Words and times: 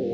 Our 0.00 0.06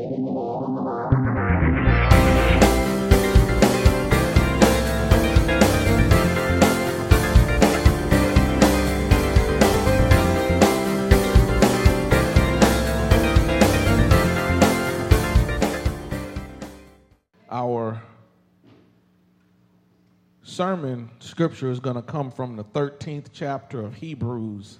sermon 20.43 21.09
scripture 21.19 21.71
is 21.71 21.79
going 21.79 21.95
to 21.95 22.01
come 22.01 22.29
from 22.29 22.57
the 22.57 22.65
13th 22.65 23.27
chapter 23.31 23.85
of 23.85 23.95
Hebrews, 23.95 24.79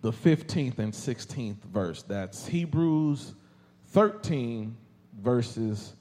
the 0.00 0.10
15th 0.10 0.78
and 0.78 0.94
16th 0.94 1.62
verse. 1.64 2.02
That's 2.02 2.46
Hebrews 2.46 3.34
13, 3.96 4.76
verses 5.22 5.94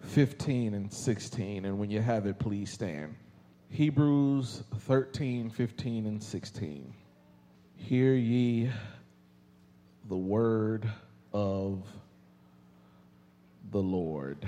15 0.00 0.72
and 0.72 0.90
16. 0.90 1.66
And 1.66 1.78
when 1.78 1.90
you 1.90 2.00
have 2.00 2.24
it, 2.24 2.38
please 2.38 2.72
stand. 2.72 3.14
Hebrews 3.68 4.62
13, 4.78 5.50
15, 5.50 6.06
and 6.06 6.22
16. 6.22 6.94
Hear 7.76 8.14
ye 8.14 8.70
the 10.08 10.16
word 10.16 10.88
of 11.34 11.82
the 13.72 13.82
Lord. 13.82 14.38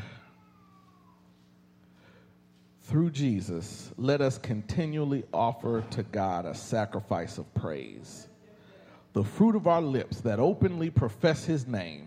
Through 2.84 3.10
Jesus, 3.10 3.92
let 3.98 4.22
us 4.22 4.38
continually 4.38 5.24
offer 5.34 5.84
to 5.90 6.02
God 6.02 6.46
a 6.46 6.54
sacrifice 6.54 7.36
of 7.36 7.52
praise, 7.52 8.28
the 9.12 9.22
fruit 9.22 9.54
of 9.54 9.66
our 9.66 9.82
lips 9.82 10.22
that 10.22 10.40
openly 10.40 10.88
profess 10.88 11.44
his 11.44 11.66
name, 11.66 12.05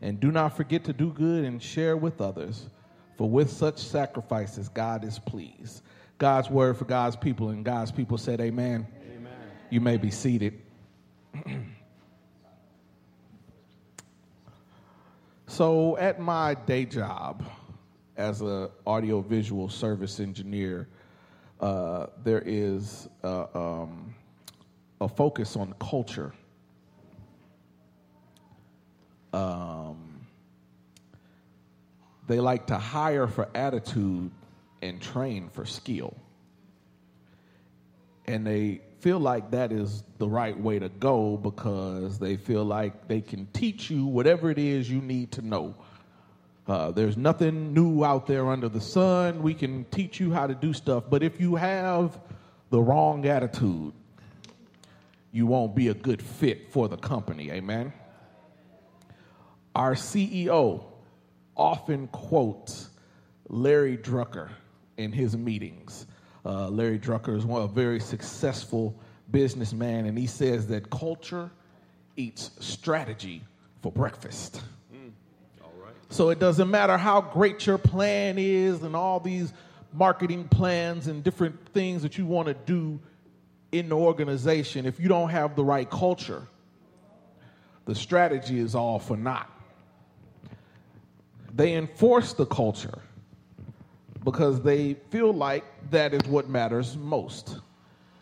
and 0.00 0.20
do 0.20 0.30
not 0.30 0.56
forget 0.56 0.84
to 0.84 0.92
do 0.92 1.12
good 1.12 1.44
and 1.44 1.62
share 1.62 1.96
with 1.96 2.20
others, 2.20 2.68
for 3.16 3.28
with 3.28 3.50
such 3.50 3.78
sacrifices 3.78 4.68
God 4.68 5.04
is 5.04 5.18
pleased. 5.18 5.82
God's 6.18 6.50
word 6.50 6.76
for 6.76 6.84
God's 6.84 7.16
people, 7.16 7.48
and 7.50 7.64
God's 7.64 7.90
people 7.92 8.18
said, 8.18 8.40
Amen. 8.40 8.86
Amen. 9.16 9.32
You 9.70 9.80
may 9.80 9.96
be 9.96 10.10
seated. 10.10 10.60
so, 15.46 15.96
at 15.98 16.20
my 16.20 16.54
day 16.54 16.84
job, 16.84 17.44
as 18.16 18.40
an 18.40 18.68
audiovisual 18.86 19.68
service 19.68 20.20
engineer, 20.20 20.88
uh, 21.60 22.06
there 22.22 22.42
is 22.44 23.08
uh, 23.22 23.46
um, 23.54 24.14
a 25.00 25.08
focus 25.08 25.56
on 25.56 25.74
culture. 25.80 26.32
Um, 29.32 29.73
they 32.26 32.40
like 32.40 32.68
to 32.68 32.78
hire 32.78 33.26
for 33.26 33.48
attitude 33.54 34.30
and 34.82 35.00
train 35.00 35.48
for 35.50 35.64
skill. 35.64 36.16
And 38.26 38.46
they 38.46 38.80
feel 39.00 39.18
like 39.18 39.50
that 39.50 39.70
is 39.70 40.02
the 40.18 40.28
right 40.28 40.58
way 40.58 40.78
to 40.78 40.88
go 40.88 41.36
because 41.36 42.18
they 42.18 42.36
feel 42.36 42.64
like 42.64 43.06
they 43.06 43.20
can 43.20 43.46
teach 43.52 43.90
you 43.90 44.06
whatever 44.06 44.50
it 44.50 44.58
is 44.58 44.90
you 44.90 45.00
need 45.02 45.32
to 45.32 45.42
know 45.42 45.74
uh, 46.66 46.90
there's 46.92 47.16
nothing 47.16 47.74
new 47.74 48.04
out 48.04 48.26
there 48.26 48.48
under 48.48 48.68
the 48.68 48.80
sun. 48.80 49.42
We 49.42 49.52
can 49.52 49.84
teach 49.90 50.18
you 50.18 50.32
how 50.32 50.46
to 50.46 50.54
do 50.54 50.72
stuff. 50.72 51.04
But 51.10 51.22
if 51.22 51.40
you 51.40 51.56
have 51.56 52.18
the 52.70 52.80
wrong 52.80 53.26
attitude, 53.26 53.92
you 55.30 55.46
won't 55.46 55.74
be 55.74 55.88
a 55.88 55.94
good 55.94 56.22
fit 56.22 56.72
for 56.72 56.88
the 56.88 56.96
company. 56.96 57.50
Amen. 57.50 57.92
Our 59.74 59.94
CEO 59.94 60.84
often 61.56 62.08
quotes 62.08 62.88
Larry 63.48 63.96
Drucker 63.96 64.50
in 64.96 65.12
his 65.12 65.36
meetings. 65.36 66.06
Uh, 66.44 66.68
Larry 66.68 66.98
Drucker 66.98 67.36
is 67.36 67.44
one, 67.44 67.62
a 67.62 67.68
very 67.68 68.00
successful 68.00 68.94
businessman, 69.30 70.06
and 70.06 70.18
he 70.18 70.26
says 70.26 70.66
that 70.68 70.90
culture 70.90 71.50
eats 72.16 72.50
strategy 72.60 73.42
for 73.82 73.90
breakfast. 73.90 74.62
So 76.10 76.30
it 76.30 76.38
doesn't 76.38 76.70
matter 76.70 76.96
how 76.96 77.20
great 77.20 77.66
your 77.66 77.78
plan 77.78 78.36
is 78.38 78.82
and 78.82 78.94
all 78.94 79.18
these 79.18 79.52
marketing 79.92 80.48
plans 80.48 81.08
and 81.08 81.24
different 81.24 81.68
things 81.70 82.02
that 82.02 82.16
you 82.18 82.26
want 82.26 82.46
to 82.46 82.54
do 82.54 83.00
in 83.72 83.88
the 83.88 83.96
organization. 83.96 84.86
If 84.86 85.00
you 85.00 85.08
don't 85.08 85.30
have 85.30 85.56
the 85.56 85.64
right 85.64 85.90
culture, 85.90 86.46
the 87.86 87.94
strategy 87.94 88.60
is 88.60 88.74
all 88.74 89.00
for 89.00 89.16
naught. 89.16 89.50
They 91.54 91.74
enforce 91.74 92.32
the 92.32 92.46
culture 92.46 92.98
because 94.24 94.60
they 94.62 94.94
feel 95.10 95.32
like 95.32 95.64
that 95.90 96.12
is 96.12 96.22
what 96.28 96.48
matters 96.48 96.96
most. 96.96 97.58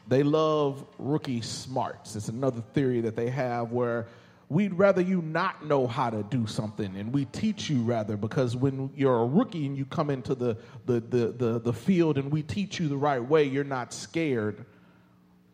They 0.08 0.22
love 0.22 0.84
rookie 0.98 1.40
smarts. 1.40 2.16
It's 2.16 2.28
another 2.28 2.62
theory 2.74 3.00
that 3.02 3.16
they 3.16 3.30
have 3.30 3.72
where 3.72 4.06
we'd 4.50 4.74
rather 4.74 5.00
you 5.00 5.22
not 5.22 5.64
know 5.64 5.86
how 5.86 6.10
to 6.10 6.22
do 6.24 6.46
something 6.46 6.94
and 6.96 7.14
we 7.14 7.24
teach 7.26 7.70
you 7.70 7.80
rather 7.80 8.18
because 8.18 8.54
when 8.54 8.90
you're 8.94 9.22
a 9.22 9.24
rookie 9.24 9.64
and 9.64 9.78
you 9.78 9.86
come 9.86 10.10
into 10.10 10.34
the, 10.34 10.58
the, 10.84 11.00
the, 11.00 11.28
the, 11.28 11.58
the 11.60 11.72
field 11.72 12.18
and 12.18 12.30
we 12.30 12.42
teach 12.42 12.78
you 12.78 12.88
the 12.88 12.96
right 12.96 13.24
way, 13.24 13.44
you're 13.44 13.64
not 13.64 13.94
scared 13.94 14.66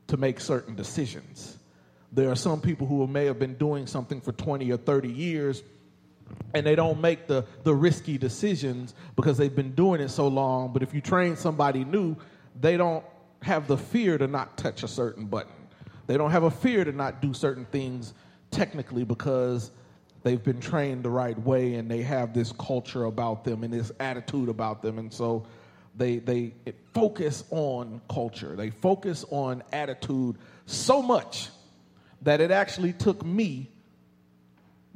to 0.09 0.17
make 0.17 0.41
certain 0.41 0.75
decisions. 0.75 1.59
There 2.11 2.31
are 2.31 2.37
some 2.37 2.61
people 2.61 2.89
who 2.89 3.07
may 3.07 3.27
have 3.27 3.39
been 3.39 3.55
doing 3.55 3.87
something 3.87 4.21
for 4.21 4.33
20 4.33 4.73
or 4.73 4.79
30 4.79 5.09
years 5.11 5.63
and 6.55 6.67
they 6.67 6.75
don't 6.75 7.01
make 7.01 7.27
the, 7.27 7.45
the 7.65 7.75
risky 7.75 8.19
decisions 8.19 8.95
because 9.17 9.37
they've 9.37 9.55
been 9.55 9.75
doing 9.75 10.01
it 10.01 10.09
so 10.09 10.29
long. 10.29 10.73
But 10.73 10.83
if 10.83 10.95
you 10.95 11.01
train 11.01 11.37
somebody 11.37 11.85
new, 11.85 12.17
they 12.61 12.77
don't 12.77 13.05
have 13.43 13.67
the 13.67 13.77
fear 13.77 14.19
to 14.19 14.27
not 14.27 14.57
touch 14.57 14.83
a 14.83 14.89
certain 14.89 15.27
button. 15.27 15.53
They 16.07 16.17
don't 16.17 16.31
have 16.31 16.45
a 16.45 16.51
fear 16.51 16.85
to 16.85 16.93
not 16.93 17.21
do 17.21 17.35
certain 17.35 17.67
things 17.67 18.15
technically 18.51 19.05
because 19.05 19.71
they've 20.23 20.43
been 20.43 20.61
trained 20.61 21.05
the 21.05 21.11
right 21.11 21.39
way 21.39 21.75
and 21.75 21.91
they 21.91 22.03
have 22.03 22.35
this 22.35 22.53
culture 22.53 23.05
about 23.05 23.45
them 23.45 23.63
and 23.63 23.73
this 23.73 23.93
attitude 24.01 24.49
about 24.49 24.83
them 24.83 24.99
and 24.99 25.13
so 25.13 25.47
they 25.97 26.19
they 26.19 26.53
focus 26.95 27.45
on 27.51 28.01
culture 28.11 28.57
they 28.57 28.71
focus 28.71 29.25
on 29.31 29.63
attitude 29.73 30.37
so 30.67 31.03
much 31.03 31.49
that 32.23 32.41
it 32.41 32.51
actually 32.51 32.93
took 32.93 33.25
me 33.25 33.71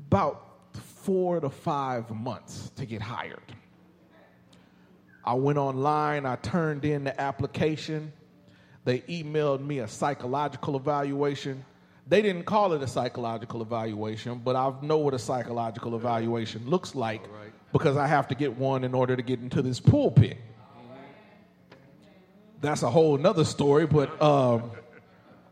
about 0.09 0.52
four 1.03 1.41
to 1.41 1.51
five 1.51 2.11
months 2.11 2.71
to 2.77 2.87
get 2.87 3.03
hired 3.03 3.55
i 5.25 5.35
went 5.35 5.59
online 5.59 6.27
i 6.27 6.37
turned 6.37 6.85
in 6.85 7.05
the 7.05 7.21
application 7.21 8.13
they 8.85 9.01
emailed 9.01 9.65
me 9.65 9.79
a 9.79 9.89
psychological 9.89 10.77
evaluation 10.77 11.65
they 12.07 12.21
didn't 12.21 12.45
call 12.45 12.73
it 12.73 12.83
a 12.83 12.87
psychological 12.87 13.63
evaluation, 13.63 14.41
but 14.45 14.57
I 14.57 14.73
know 14.83 14.99
what 14.99 15.15
a 15.15 15.19
psychological 15.19 15.95
evaluation 15.95 16.69
looks 16.69 16.95
like 16.95 17.23
right. 17.23 17.53
because 17.73 17.97
I 17.97 18.07
have 18.07 18.29
to 18.29 18.35
get 18.35 18.57
one 18.57 18.85
in 18.85 18.93
order 18.93 19.15
to 19.15 19.23
get 19.23 19.41
into 19.41 19.63
this 19.63 19.79
pulpit. 19.79 20.37
That's 22.61 22.83
a 22.83 22.91
whole 22.91 23.17
nother 23.19 23.45
story, 23.45 23.87
but 23.87 24.21
um, 24.21 24.71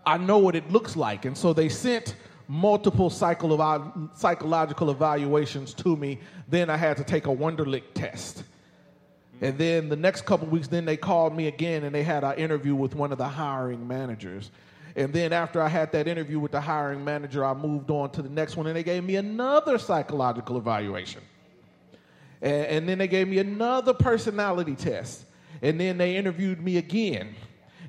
I 0.04 0.16
know 0.16 0.38
what 0.38 0.54
it 0.54 0.70
looks 0.70 0.96
like. 0.96 1.24
And 1.24 1.36
so 1.36 1.52
they 1.52 1.68
sent 1.68 2.14
multiple 2.50 3.08
psycho- 3.10 4.10
psychological 4.12 4.90
evaluations 4.90 5.72
to 5.72 5.96
me. 5.96 6.18
Then 6.48 6.68
I 6.68 6.76
had 6.76 6.96
to 6.96 7.04
take 7.04 7.26
a 7.26 7.30
Wonderlic 7.30 7.84
test. 7.94 8.42
And 9.40 9.56
then 9.56 9.88
the 9.88 9.96
next 9.96 10.22
couple 10.26 10.48
weeks, 10.48 10.66
then 10.66 10.84
they 10.84 10.96
called 10.96 11.34
me 11.34 11.46
again 11.46 11.84
and 11.84 11.94
they 11.94 12.02
had 12.02 12.24
an 12.24 12.34
interview 12.34 12.74
with 12.74 12.96
one 12.96 13.12
of 13.12 13.18
the 13.18 13.28
hiring 13.28 13.86
managers. 13.86 14.50
And 14.96 15.12
then 15.12 15.32
after 15.32 15.62
I 15.62 15.68
had 15.68 15.92
that 15.92 16.08
interview 16.08 16.40
with 16.40 16.50
the 16.50 16.60
hiring 16.60 17.04
manager, 17.04 17.44
I 17.44 17.54
moved 17.54 17.88
on 17.92 18.10
to 18.10 18.22
the 18.22 18.28
next 18.28 18.56
one, 18.56 18.66
and 18.66 18.74
they 18.74 18.82
gave 18.82 19.04
me 19.04 19.14
another 19.14 19.78
psychological 19.78 20.56
evaluation. 20.58 21.22
And, 22.42 22.66
and 22.66 22.88
then 22.88 22.98
they 22.98 23.06
gave 23.06 23.28
me 23.28 23.38
another 23.38 23.94
personality 23.94 24.74
test. 24.74 25.24
And 25.62 25.80
then 25.80 25.96
they 25.96 26.16
interviewed 26.16 26.60
me 26.60 26.78
again. 26.78 27.36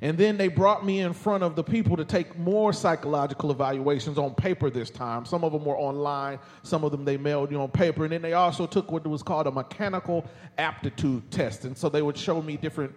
And 0.04 0.18
then 0.18 0.36
they 0.36 0.48
brought 0.48 0.84
me 0.84 1.02
in 1.02 1.14
front 1.14 1.44
of 1.44 1.56
the 1.56 1.64
people 1.64 1.96
to 1.96 2.04
take 2.04 2.36
more 2.38 2.74
psychological 2.74 3.52
evaluations 3.52 4.18
on 4.18 4.34
paper 4.34 4.72
this 4.72 4.90
time. 4.90 5.26
Some 5.26 5.44
of 5.44 5.54
them 5.54 5.64
were 5.64 5.78
online, 5.78 6.40
some 6.64 6.84
of 6.84 6.92
them 6.92 7.06
they 7.06 7.18
mailed 7.18 7.52
you 7.52 7.62
on 7.62 7.70
paper. 7.70 8.04
And 8.04 8.12
then 8.12 8.24
they 8.24 8.34
also 8.34 8.66
took 8.66 8.92
what 8.92 9.06
was 9.06 9.22
called 9.22 9.46
a 9.46 9.52
mechanical 9.52 10.26
aptitude 10.58 11.30
test. 11.30 11.66
And 11.66 11.78
so 11.78 11.88
they 11.88 12.02
would 12.02 12.18
show 12.18 12.42
me 12.42 12.58
different 12.58 12.96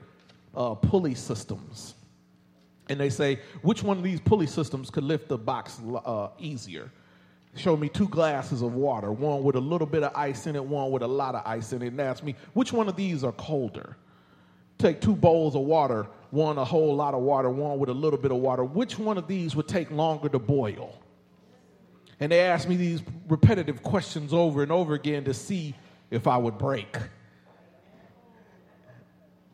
uh, 0.56 0.74
pulley 0.74 1.14
systems 1.14 1.94
and 2.88 3.00
they 3.00 3.10
say 3.10 3.40
which 3.62 3.82
one 3.82 3.96
of 3.96 4.02
these 4.02 4.20
pulley 4.20 4.46
systems 4.46 4.90
could 4.90 5.04
lift 5.04 5.28
the 5.28 5.38
box 5.38 5.80
uh, 6.04 6.28
easier 6.38 6.90
show 7.56 7.76
me 7.76 7.88
two 7.88 8.08
glasses 8.08 8.62
of 8.62 8.74
water 8.74 9.12
one 9.12 9.42
with 9.42 9.56
a 9.56 9.60
little 9.60 9.86
bit 9.86 10.02
of 10.02 10.12
ice 10.14 10.46
in 10.46 10.56
it 10.56 10.64
one 10.64 10.90
with 10.90 11.02
a 11.02 11.06
lot 11.06 11.34
of 11.34 11.42
ice 11.46 11.72
in 11.72 11.82
it 11.82 11.88
and 11.88 12.00
ask 12.00 12.22
me 12.22 12.34
which 12.52 12.72
one 12.72 12.88
of 12.88 12.96
these 12.96 13.24
are 13.24 13.32
colder 13.32 13.96
take 14.78 15.00
two 15.00 15.14
bowls 15.14 15.54
of 15.54 15.62
water 15.62 16.06
one 16.34 16.58
a 16.58 16.64
whole 16.64 16.94
lot 16.94 17.14
of 17.14 17.22
water 17.22 17.48
one 17.48 17.78
with 17.78 17.88
a 17.88 17.94
little 17.94 18.19
bit 18.19 18.32
of 18.32 18.38
water 18.38 18.64
which 18.64 18.98
one 18.98 19.16
of 19.16 19.26
these 19.28 19.56
would 19.56 19.69
take 19.69 19.90
longer 19.90 20.28
to 20.28 20.38
boil 20.38 20.98
And 22.20 22.32
they 22.32 22.40
asked 22.40 22.69
me 22.69 22.76
these 22.76 23.02
repetitive 23.28 23.82
questions 23.82 24.32
over 24.32 24.62
and 24.62 24.72
over 24.72 24.94
again 24.94 25.25
to 25.25 25.34
see 25.34 25.75
if 26.10 26.26
I 26.26 26.36
would 26.36 26.58
break. 26.58 26.96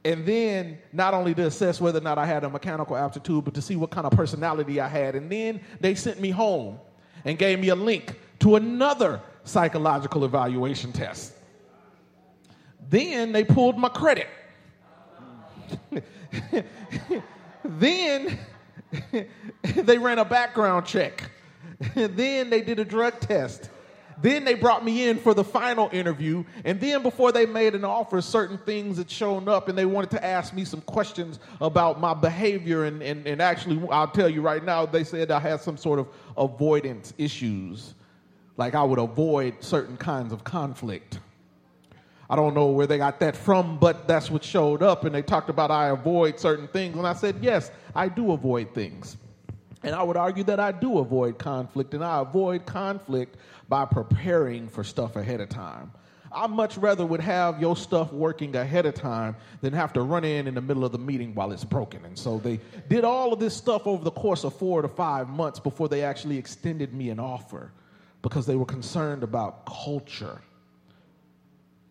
And 0.04 0.24
then 0.24 0.78
not 0.92 1.12
only 1.14 1.34
to 1.34 1.46
assess 1.46 1.80
whether 1.80 1.98
or 1.98 2.02
not 2.02 2.18
I 2.18 2.26
had 2.26 2.44
a 2.44 2.50
mechanical 2.50 2.96
aptitude, 2.96 3.44
but 3.44 3.54
to 3.54 3.62
see 3.62 3.76
what 3.76 3.90
kind 3.90 4.06
of 4.06 4.12
personality 4.12 4.80
I 4.80 4.88
had. 4.88 5.14
And 5.14 5.30
then 5.30 5.60
they 5.80 5.94
sent 5.94 6.20
me 6.20 6.30
home 6.30 6.78
and 7.24 7.38
gave 7.38 7.58
me 7.58 7.68
a 7.68 7.74
link 7.74 8.18
to 8.40 8.56
another 8.56 9.20
psychological 9.44 10.24
evaluation 10.24 10.92
test. 10.92 11.34
Then 12.88 13.32
they 13.32 13.44
pulled 13.44 13.78
my 13.78 13.88
credit. 13.88 14.28
then 17.64 18.38
they 19.62 19.98
ran 19.98 20.18
a 20.18 20.24
background 20.24 20.86
check. 20.86 21.30
then 21.94 22.50
they 22.50 22.60
did 22.60 22.78
a 22.78 22.84
drug 22.84 23.20
test. 23.20 23.70
Then 24.22 24.44
they 24.44 24.54
brought 24.54 24.84
me 24.84 25.08
in 25.08 25.18
for 25.18 25.32
the 25.32 25.44
final 25.44 25.88
interview. 25.92 26.44
And 26.64 26.78
then, 26.78 27.02
before 27.02 27.32
they 27.32 27.46
made 27.46 27.74
an 27.74 27.86
offer, 27.86 28.20
certain 28.20 28.58
things 28.58 28.98
had 28.98 29.10
shown 29.10 29.48
up 29.48 29.68
and 29.68 29.78
they 29.78 29.86
wanted 29.86 30.10
to 30.10 30.24
ask 30.24 30.52
me 30.52 30.66
some 30.66 30.82
questions 30.82 31.38
about 31.60 32.00
my 32.00 32.12
behavior. 32.12 32.84
And, 32.84 33.02
and, 33.02 33.26
and 33.26 33.40
actually, 33.40 33.80
I'll 33.90 34.08
tell 34.08 34.28
you 34.28 34.42
right 34.42 34.62
now, 34.62 34.84
they 34.84 35.04
said 35.04 35.30
I 35.30 35.40
had 35.40 35.62
some 35.62 35.78
sort 35.78 35.98
of 35.98 36.08
avoidance 36.36 37.14
issues. 37.16 37.94
Like 38.58 38.74
I 38.74 38.82
would 38.82 38.98
avoid 38.98 39.54
certain 39.60 39.96
kinds 39.96 40.34
of 40.34 40.44
conflict. 40.44 41.18
I 42.30 42.36
don't 42.36 42.54
know 42.54 42.66
where 42.66 42.86
they 42.86 42.96
got 42.96 43.18
that 43.20 43.36
from, 43.36 43.76
but 43.76 44.06
that's 44.06 44.30
what 44.30 44.44
showed 44.44 44.84
up. 44.84 45.04
And 45.04 45.12
they 45.12 45.20
talked 45.20 45.50
about 45.50 45.72
I 45.72 45.88
avoid 45.88 46.38
certain 46.38 46.68
things. 46.68 46.96
And 46.96 47.04
I 47.04 47.12
said, 47.12 47.34
yes, 47.42 47.72
I 47.92 48.08
do 48.08 48.30
avoid 48.30 48.72
things. 48.72 49.16
And 49.82 49.96
I 49.96 50.04
would 50.04 50.16
argue 50.16 50.44
that 50.44 50.60
I 50.60 50.70
do 50.70 50.98
avoid 50.98 51.38
conflict, 51.38 51.92
and 51.92 52.04
I 52.04 52.20
avoid 52.20 52.66
conflict 52.66 53.36
by 53.68 53.84
preparing 53.84 54.68
for 54.68 54.84
stuff 54.84 55.16
ahead 55.16 55.40
of 55.40 55.48
time. 55.48 55.90
I 56.30 56.46
much 56.46 56.76
rather 56.76 57.04
would 57.04 57.20
have 57.20 57.60
your 57.60 57.76
stuff 57.76 58.12
working 58.12 58.54
ahead 58.54 58.86
of 58.86 58.94
time 58.94 59.34
than 59.60 59.72
have 59.72 59.92
to 59.94 60.02
run 60.02 60.24
in 60.24 60.46
in 60.46 60.54
the 60.54 60.60
middle 60.60 60.84
of 60.84 60.92
the 60.92 60.98
meeting 60.98 61.34
while 61.34 61.50
it's 61.50 61.64
broken. 61.64 62.04
And 62.04 62.16
so 62.16 62.38
they 62.38 62.60
did 62.88 63.04
all 63.04 63.32
of 63.32 63.40
this 63.40 63.56
stuff 63.56 63.88
over 63.88 64.04
the 64.04 64.12
course 64.12 64.44
of 64.44 64.54
four 64.54 64.82
to 64.82 64.88
five 64.88 65.28
months 65.28 65.58
before 65.58 65.88
they 65.88 66.04
actually 66.04 66.38
extended 66.38 66.94
me 66.94 67.10
an 67.10 67.18
offer 67.18 67.72
because 68.22 68.46
they 68.46 68.54
were 68.54 68.66
concerned 68.66 69.24
about 69.24 69.66
culture. 69.66 70.40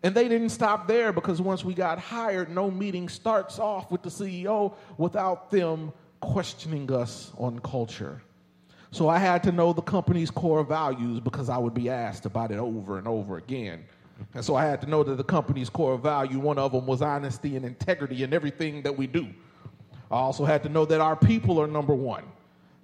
And 0.02 0.14
they 0.14 0.28
didn't 0.28 0.48
stop 0.48 0.86
there 0.86 1.12
because 1.12 1.42
once 1.42 1.64
we 1.64 1.74
got 1.74 1.98
hired, 1.98 2.48
no 2.50 2.70
meeting 2.70 3.08
starts 3.08 3.58
off 3.58 3.90
with 3.90 4.02
the 4.02 4.08
CEO 4.08 4.74
without 4.96 5.50
them 5.50 5.92
questioning 6.20 6.90
us 6.90 7.32
on 7.36 7.58
culture. 7.60 8.22
So 8.92 9.08
I 9.08 9.18
had 9.18 9.42
to 9.44 9.52
know 9.52 9.72
the 9.72 9.82
company's 9.82 10.30
core 10.30 10.64
values 10.64 11.20
because 11.20 11.48
I 11.48 11.58
would 11.58 11.74
be 11.74 11.88
asked 11.88 12.26
about 12.26 12.50
it 12.50 12.58
over 12.58 12.98
and 12.98 13.06
over 13.06 13.36
again. 13.36 13.84
And 14.34 14.44
so 14.44 14.54
I 14.56 14.64
had 14.64 14.80
to 14.82 14.88
know 14.88 15.02
that 15.04 15.16
the 15.16 15.24
company's 15.24 15.70
core 15.70 15.96
value, 15.96 16.38
one 16.38 16.58
of 16.58 16.72
them 16.72 16.86
was 16.86 17.02
honesty 17.02 17.56
and 17.56 17.64
integrity 17.64 18.22
in 18.22 18.32
everything 18.32 18.82
that 18.82 18.96
we 18.96 19.06
do. 19.06 19.28
I 20.10 20.16
also 20.16 20.44
had 20.44 20.62
to 20.64 20.68
know 20.68 20.84
that 20.86 21.00
our 21.00 21.14
people 21.14 21.60
are 21.60 21.66
number 21.66 21.94
one. 21.94 22.24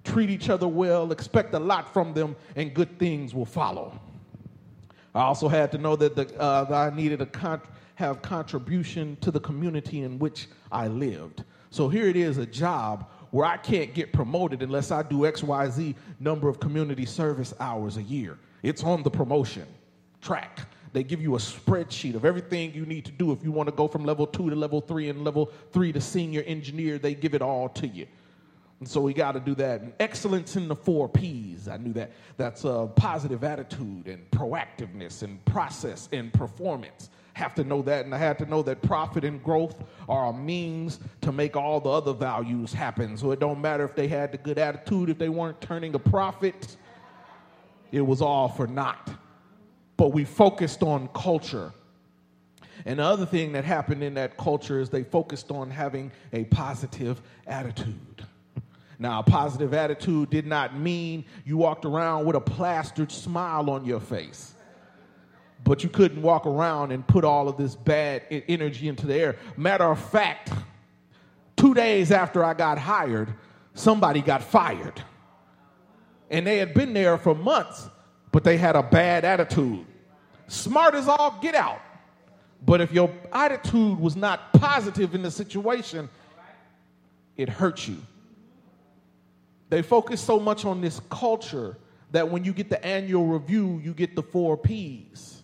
Treat 0.03 0.29
each 0.29 0.49
other 0.49 0.67
well, 0.67 1.11
expect 1.11 1.53
a 1.53 1.59
lot 1.59 1.91
from 1.93 2.13
them, 2.13 2.35
and 2.55 2.73
good 2.73 2.97
things 2.97 3.33
will 3.33 3.45
follow. 3.45 3.99
I 5.17 5.23
also 5.23 5.47
had 5.47 5.71
to 5.71 5.79
know 5.79 5.95
that, 5.95 6.15
the, 6.15 6.39
uh, 6.39 6.65
that 6.65 6.93
I 6.93 6.95
needed 6.95 7.19
to 7.19 7.25
con- 7.25 7.61
have 7.95 8.21
contribution 8.21 9.17
to 9.21 9.31
the 9.31 9.39
community 9.39 10.03
in 10.03 10.19
which 10.19 10.47
I 10.71 10.87
lived. 10.87 11.43
So 11.71 11.89
here 11.89 12.07
it 12.07 12.15
is 12.15 12.37
a 12.37 12.45
job 12.45 13.09
where 13.31 13.45
I 13.45 13.57
can't 13.57 13.93
get 13.95 14.13
promoted 14.13 14.61
unless 14.61 14.91
I 14.91 15.01
do 15.01 15.21
XYZ 15.21 15.95
number 16.19 16.47
of 16.49 16.59
community 16.59 17.05
service 17.05 17.53
hours 17.59 17.97
a 17.97 18.03
year. 18.03 18.37
It's 18.61 18.83
on 18.83 19.01
the 19.01 19.09
promotion 19.09 19.65
track. 20.21 20.67
They 20.93 21.03
give 21.03 21.21
you 21.21 21.35
a 21.35 21.39
spreadsheet 21.39 22.13
of 22.13 22.23
everything 22.23 22.73
you 22.75 22.85
need 22.85 23.05
to 23.05 23.11
do. 23.11 23.31
If 23.31 23.43
you 23.43 23.51
want 23.51 23.69
to 23.69 23.75
go 23.75 23.87
from 23.87 24.05
level 24.05 24.27
two 24.27 24.51
to 24.51 24.55
level 24.55 24.81
three 24.81 25.09
and 25.09 25.23
level 25.23 25.51
three 25.71 25.91
to 25.93 25.99
senior 25.99 26.43
engineer, 26.43 26.99
they 26.99 27.15
give 27.15 27.33
it 27.33 27.41
all 27.41 27.69
to 27.69 27.87
you. 27.87 28.05
And 28.79 28.87
so 28.87 29.01
we 29.01 29.13
got 29.13 29.31
to 29.31 29.39
do 29.39 29.55
that. 29.55 29.81
And 29.81 29.93
excellence 29.99 30.55
in 30.55 30.67
the 30.67 30.75
four 30.75 31.09
P's. 31.09 31.46
I 31.69 31.77
knew 31.77 31.93
that. 31.93 32.11
That's 32.37 32.63
a 32.63 32.89
positive 32.95 33.43
attitude 33.43 34.07
and 34.07 34.29
proactiveness 34.31 35.23
and 35.23 35.43
process 35.45 36.09
and 36.11 36.33
performance 36.33 37.09
have 37.37 37.53
to 37.55 37.63
know 37.63 37.81
that, 37.83 38.03
and 38.03 38.13
I 38.13 38.17
had 38.17 38.39
to 38.39 38.45
know 38.45 38.63
that 38.63 38.81
profit 38.81 39.23
and 39.23 39.41
growth 39.43 39.83
are 40.09 40.29
a 40.29 40.33
means 40.33 40.99
to 41.21 41.31
make 41.31 41.55
all 41.55 41.79
the 41.79 41.89
other 41.89 42.13
values 42.13 42.73
happen. 42.73 43.15
So 43.15 43.31
it 43.31 43.39
don't 43.39 43.61
matter 43.61 43.85
if 43.85 43.95
they 43.95 44.07
had 44.07 44.31
the 44.31 44.39
good 44.39 44.57
attitude, 44.57 45.09
if 45.09 45.17
they 45.17 45.29
weren't 45.29 45.61
turning 45.61 45.93
a 45.93 45.99
profit, 45.99 46.75
it 47.91 48.01
was 48.01 48.21
all 48.21 48.49
for 48.49 48.65
naught. 48.67 49.11
But 49.97 50.13
we 50.13 50.25
focused 50.25 50.83
on 50.83 51.09
culture. 51.09 51.71
And 52.85 52.99
the 52.99 53.03
other 53.03 53.25
thing 53.25 53.51
that 53.53 53.63
happened 53.63 54.03
in 54.03 54.15
that 54.15 54.37
culture 54.37 54.79
is 54.79 54.89
they 54.89 55.03
focused 55.03 55.51
on 55.51 55.69
having 55.69 56.11
a 56.33 56.43
positive 56.45 57.21
attitude. 57.45 58.25
Now, 58.99 59.19
a 59.19 59.23
positive 59.23 59.73
attitude 59.73 60.29
did 60.29 60.47
not 60.47 60.75
mean 60.75 61.25
you 61.45 61.57
walked 61.57 61.85
around 61.85 62.25
with 62.25 62.35
a 62.35 62.41
plastered 62.41 63.11
smile 63.11 63.69
on 63.69 63.85
your 63.85 63.99
face 63.99 64.55
but 65.63 65.83
you 65.83 65.89
couldn't 65.89 66.21
walk 66.21 66.45
around 66.45 66.91
and 66.91 67.05
put 67.05 67.23
all 67.23 67.49
of 67.49 67.57
this 67.57 67.75
bad 67.75 68.23
energy 68.29 68.87
into 68.87 69.05
the 69.05 69.15
air. 69.15 69.35
Matter 69.55 69.83
of 69.83 69.99
fact, 69.99 70.51
two 71.55 71.73
days 71.73 72.11
after 72.11 72.43
I 72.43 72.53
got 72.53 72.77
hired, 72.77 73.33
somebody 73.73 74.21
got 74.21 74.43
fired. 74.43 75.01
And 76.29 76.45
they 76.45 76.57
had 76.57 76.73
been 76.73 76.93
there 76.93 77.17
for 77.17 77.35
months, 77.35 77.89
but 78.31 78.43
they 78.43 78.57
had 78.57 78.75
a 78.75 78.83
bad 78.83 79.25
attitude. 79.25 79.85
Smart 80.47 80.95
as 80.95 81.07
all 81.07 81.37
get 81.41 81.55
out. 81.55 81.81
But 82.65 82.81
if 82.81 82.91
your 82.91 83.11
attitude 83.31 83.99
was 83.99 84.15
not 84.15 84.53
positive 84.53 85.13
in 85.13 85.21
the 85.21 85.31
situation, 85.31 86.09
it 87.35 87.49
hurt 87.49 87.87
you. 87.87 87.97
They 89.69 89.81
focus 89.81 90.21
so 90.21 90.39
much 90.39 90.65
on 90.65 90.81
this 90.81 91.01
culture 91.09 91.77
that 92.11 92.29
when 92.29 92.43
you 92.43 92.53
get 92.53 92.69
the 92.69 92.83
annual 92.85 93.25
review, 93.25 93.81
you 93.83 93.93
get 93.93 94.15
the 94.15 94.23
four 94.23 94.57
P's. 94.57 95.43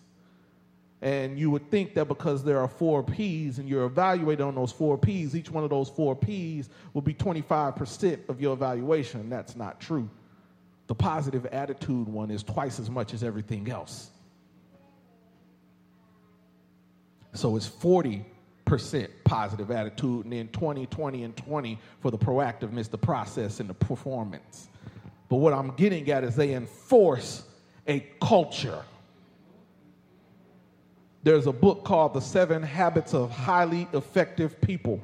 And 1.02 1.38
you 1.38 1.50
would 1.50 1.70
think 1.70 1.92
that 1.94 2.08
because 2.08 2.42
there 2.42 2.58
are 2.60 2.68
four 2.68 3.02
P's 3.02 3.58
and 3.58 3.68
you're 3.68 3.84
evaluated 3.84 4.40
on 4.40 4.54
those 4.54 4.72
four 4.72 4.96
P's, 4.96 5.36
each 5.36 5.50
one 5.50 5.62
of 5.62 5.68
those 5.68 5.90
four 5.90 6.16
P's 6.16 6.70
will 6.94 7.02
be 7.02 7.12
25% 7.12 8.28
of 8.30 8.40
your 8.40 8.54
evaluation. 8.54 9.28
That's 9.28 9.54
not 9.54 9.80
true. 9.80 10.08
The 10.86 10.94
positive 10.94 11.44
attitude 11.46 12.08
one 12.08 12.30
is 12.30 12.42
twice 12.42 12.78
as 12.78 12.88
much 12.88 13.12
as 13.12 13.22
everything 13.22 13.70
else. 13.70 14.10
So 17.34 17.56
it's 17.56 17.68
40% 17.68 18.24
positive 18.64 19.70
attitude, 19.70 20.24
and 20.24 20.32
then 20.32 20.48
20, 20.48 20.86
20, 20.86 21.22
and 21.24 21.36
20 21.36 21.78
for 22.00 22.10
the 22.10 22.18
proactiveness, 22.18 22.90
the 22.90 22.98
process, 22.98 23.60
and 23.60 23.68
the 23.68 23.74
performance. 23.74 24.68
But 25.28 25.36
what 25.36 25.52
I'm 25.52 25.70
getting 25.72 26.10
at 26.10 26.24
is 26.24 26.36
they 26.36 26.54
enforce 26.54 27.44
a 27.86 28.00
culture 28.20 28.82
there's 31.24 31.46
a 31.46 31.52
book 31.52 31.84
called 31.84 32.12
The 32.12 32.20
Seven 32.20 32.62
Habits 32.62 33.14
of 33.14 33.30
Highly 33.30 33.88
Effective 33.94 34.60
People. 34.60 35.00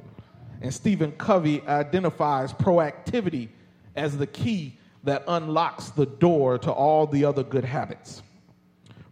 And 0.61 0.73
Stephen 0.73 1.13
Covey 1.13 1.67
identifies 1.67 2.53
proactivity 2.53 3.49
as 3.97 4.19
the 4.19 4.27
key 4.27 4.77
that 5.03 5.25
unlocks 5.27 5.89
the 5.89 6.05
door 6.05 6.59
to 6.59 6.71
all 6.71 7.07
the 7.07 7.25
other 7.25 7.43
good 7.43 7.65
habits. 7.65 8.23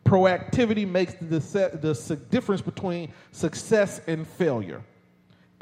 Proactivity 0.08 0.88
makes 0.88 1.12
the, 1.14 1.38
the 1.38 2.16
difference 2.30 2.62
between 2.62 3.12
success 3.30 4.00
and 4.06 4.26
failure. 4.26 4.82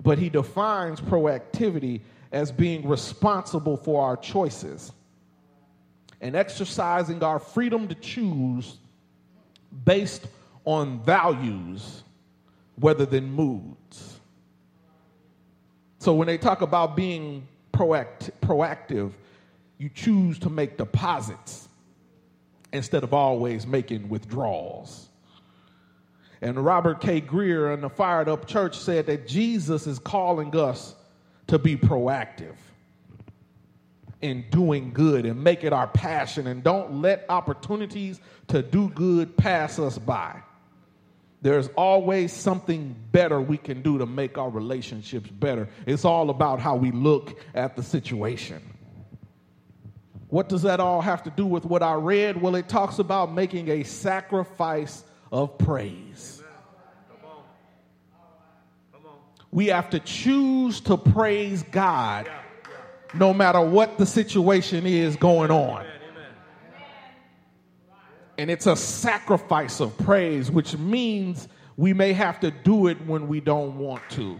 But 0.04 0.18
he 0.18 0.28
defines 0.28 1.00
proactivity 1.00 2.02
as 2.30 2.52
being 2.52 2.86
responsible 2.86 3.76
for 3.76 4.04
our 4.04 4.16
choices 4.16 4.92
and 6.20 6.36
exercising 6.36 7.24
our 7.24 7.40
freedom 7.40 7.88
to 7.88 7.96
choose 7.96 8.76
based 9.84 10.28
on 10.64 11.00
values 11.00 12.04
rather 12.78 13.04
than 13.04 13.28
moods. 13.28 14.20
So 15.98 16.14
when 16.14 16.28
they 16.28 16.38
talk 16.38 16.60
about 16.60 16.94
being 16.94 17.48
proact- 17.72 18.30
proactive, 18.40 19.10
you 19.78 19.88
choose 19.88 20.38
to 20.38 20.50
make 20.50 20.76
deposits 20.76 21.65
instead 22.73 23.02
of 23.02 23.14
always 23.14 23.66
making 23.66 24.08
withdrawals. 24.08 25.08
And 26.40 26.62
Robert 26.64 27.00
K. 27.00 27.20
Greer 27.20 27.73
in 27.73 27.80
the 27.80 27.88
Fired 27.88 28.28
Up 28.28 28.46
Church 28.46 28.78
said 28.78 29.06
that 29.06 29.26
Jesus 29.26 29.87
is 29.87 29.99
calling 29.99 30.54
us 30.54 30.94
to 31.46 31.58
be 31.58 31.76
proactive 31.76 32.56
in 34.20 34.44
doing 34.50 34.92
good 34.92 35.26
and 35.26 35.42
make 35.42 35.64
it 35.64 35.73
our 35.73 35.87
passion 35.87 36.46
and 36.46 36.62
don't 36.62 37.00
let 37.00 37.25
opportunities 37.28 38.20
to 38.49 38.62
do 38.62 38.88
good 38.90 39.37
pass 39.37 39.78
us 39.78 39.99
by. 39.99 40.42
There's 41.42 41.68
always 41.76 42.32
something 42.32 42.96
better 43.12 43.40
we 43.40 43.56
can 43.56 43.82
do 43.82 43.99
to 43.99 44.06
make 44.06 44.38
our 44.38 44.50
relationships 44.50 45.30
better. 45.30 45.68
It's 45.87 46.04
all 46.04 46.30
about 46.30 46.61
how 46.61 46.76
we 46.76 46.90
look 46.90 47.38
at 47.54 47.76
the 47.76 47.82
situation. 47.82 48.62
What 50.28 50.49
does 50.49 50.62
that 50.62 50.80
all 50.80 51.00
have 51.00 51.23
to 51.25 51.30
do 51.30 51.47
with 51.47 51.64
what 51.64 51.83
I 51.83 51.95
read? 51.95 52.40
Well, 52.40 52.56
it 52.56 52.68
talks 52.68 52.99
about 52.99 53.33
making 53.33 53.68
a 53.68 53.85
sacrifice 53.85 55.04
of 55.30 55.56
praise. 55.59 56.42
Come 57.09 57.30
on, 57.30 59.14
We 59.52 59.66
have 59.66 59.90
to 59.90 60.00
choose 60.00 60.80
to 60.83 60.97
praise 60.97 61.62
God 61.64 62.28
no 63.14 63.33
matter 63.33 63.61
what 63.61 63.99
the 63.99 64.06
situation 64.06 64.85
is 64.85 65.16
going 65.16 65.50
on. 65.50 65.87
And 68.38 68.50
it's 68.50 68.66
a 68.66 68.76
sacrifice 68.76 69.80
of 69.80 69.97
praise, 69.97 70.50
which 70.50 70.76
means 70.76 71.49
we 71.76 71.95
may 71.95 72.12
have 72.12 72.40
to 72.40 72.50
do 72.50 72.88
it 72.88 73.00
when 73.06 73.28
we 73.28 73.40
don't 73.40 73.78
want 73.78 74.02
to. 74.11 74.38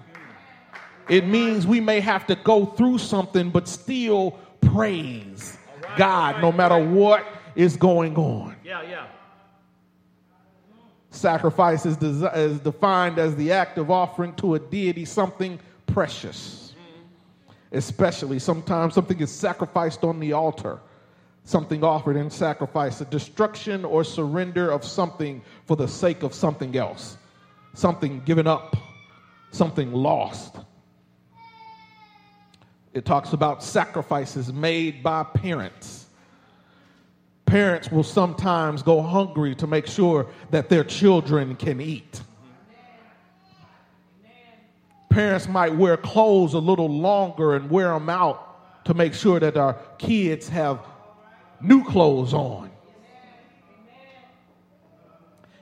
It 1.09 1.27
means 1.27 1.67
we 1.67 1.81
may 1.81 2.01
have 2.01 2.27
to 2.27 2.35
go 2.35 2.67
through 2.67 2.99
something, 2.99 3.51
but 3.51 3.69
still 3.69 4.33
praise 4.61 5.57
God 5.97 6.41
no 6.41 6.53
matter 6.53 6.79
what 6.79 7.27
is 7.55 7.77
going 7.77 8.17
on. 8.17 8.57
Yeah, 8.65 8.83
yeah. 8.83 9.07
Sacrifice 11.11 11.87
is, 11.87 11.97
is 12.03 12.61
defined 12.61 13.19
as 13.19 13.35
the 13.37 13.53
act 13.53 13.79
of 13.79 13.91
offering 13.91 14.35
to 14.35 14.55
a 14.55 14.59
deity 14.59 15.05
something 15.05 15.59
precious. 15.87 16.75
Especially 17.73 18.39
sometimes 18.39 18.95
something 18.95 19.19
is 19.19 19.31
sacrificed 19.31 20.05
on 20.05 20.21
the 20.21 20.33
altar, 20.33 20.79
something 21.45 21.83
offered 21.83 22.17
in 22.17 22.31
sacrifice, 22.31 23.01
a 23.01 23.07
destruction 23.07 23.85
or 23.85 24.05
surrender 24.05 24.71
of 24.71 24.85
something 24.85 25.43
for 25.65 25.77
the 25.77 25.89
sake 25.89 26.23
of 26.23 26.35
something 26.35 26.77
else, 26.77 27.17
something 27.75 28.21
given 28.25 28.47
up, 28.47 28.77
something 29.51 29.93
lost. 29.93 30.57
It 32.97 33.05
talks 33.05 33.35
about 33.35 33.63
sacrifices 33.63 34.51
made 34.51 35.03
by 35.03 35.23
parents. 35.23 36.07
Parents 37.45 37.91
will 37.91 38.03
sometimes 38.03 38.83
go 38.83 39.03
hungry 39.03 39.55
to 39.57 39.67
make 39.67 39.87
sure 39.87 40.29
that 40.51 40.71
their 40.71 40.83
children 40.83 41.57
can 41.57 41.79
eat. 41.83 42.23
Parents 45.11 45.47
might 45.47 45.75
wear 45.75 45.99
clothes 45.99 46.55
a 46.55 46.59
little 46.59 46.89
longer 46.89 47.55
and 47.55 47.69
wear 47.69 47.89
them 47.89 48.09
out 48.09 48.85
to 48.87 48.95
make 48.95 49.13
sure 49.13 49.39
that 49.41 49.59
our 49.59 49.75
kids 49.99 50.49
have 50.49 50.81
new 51.61 51.85
clothes 51.85 52.33
on. 52.33 52.71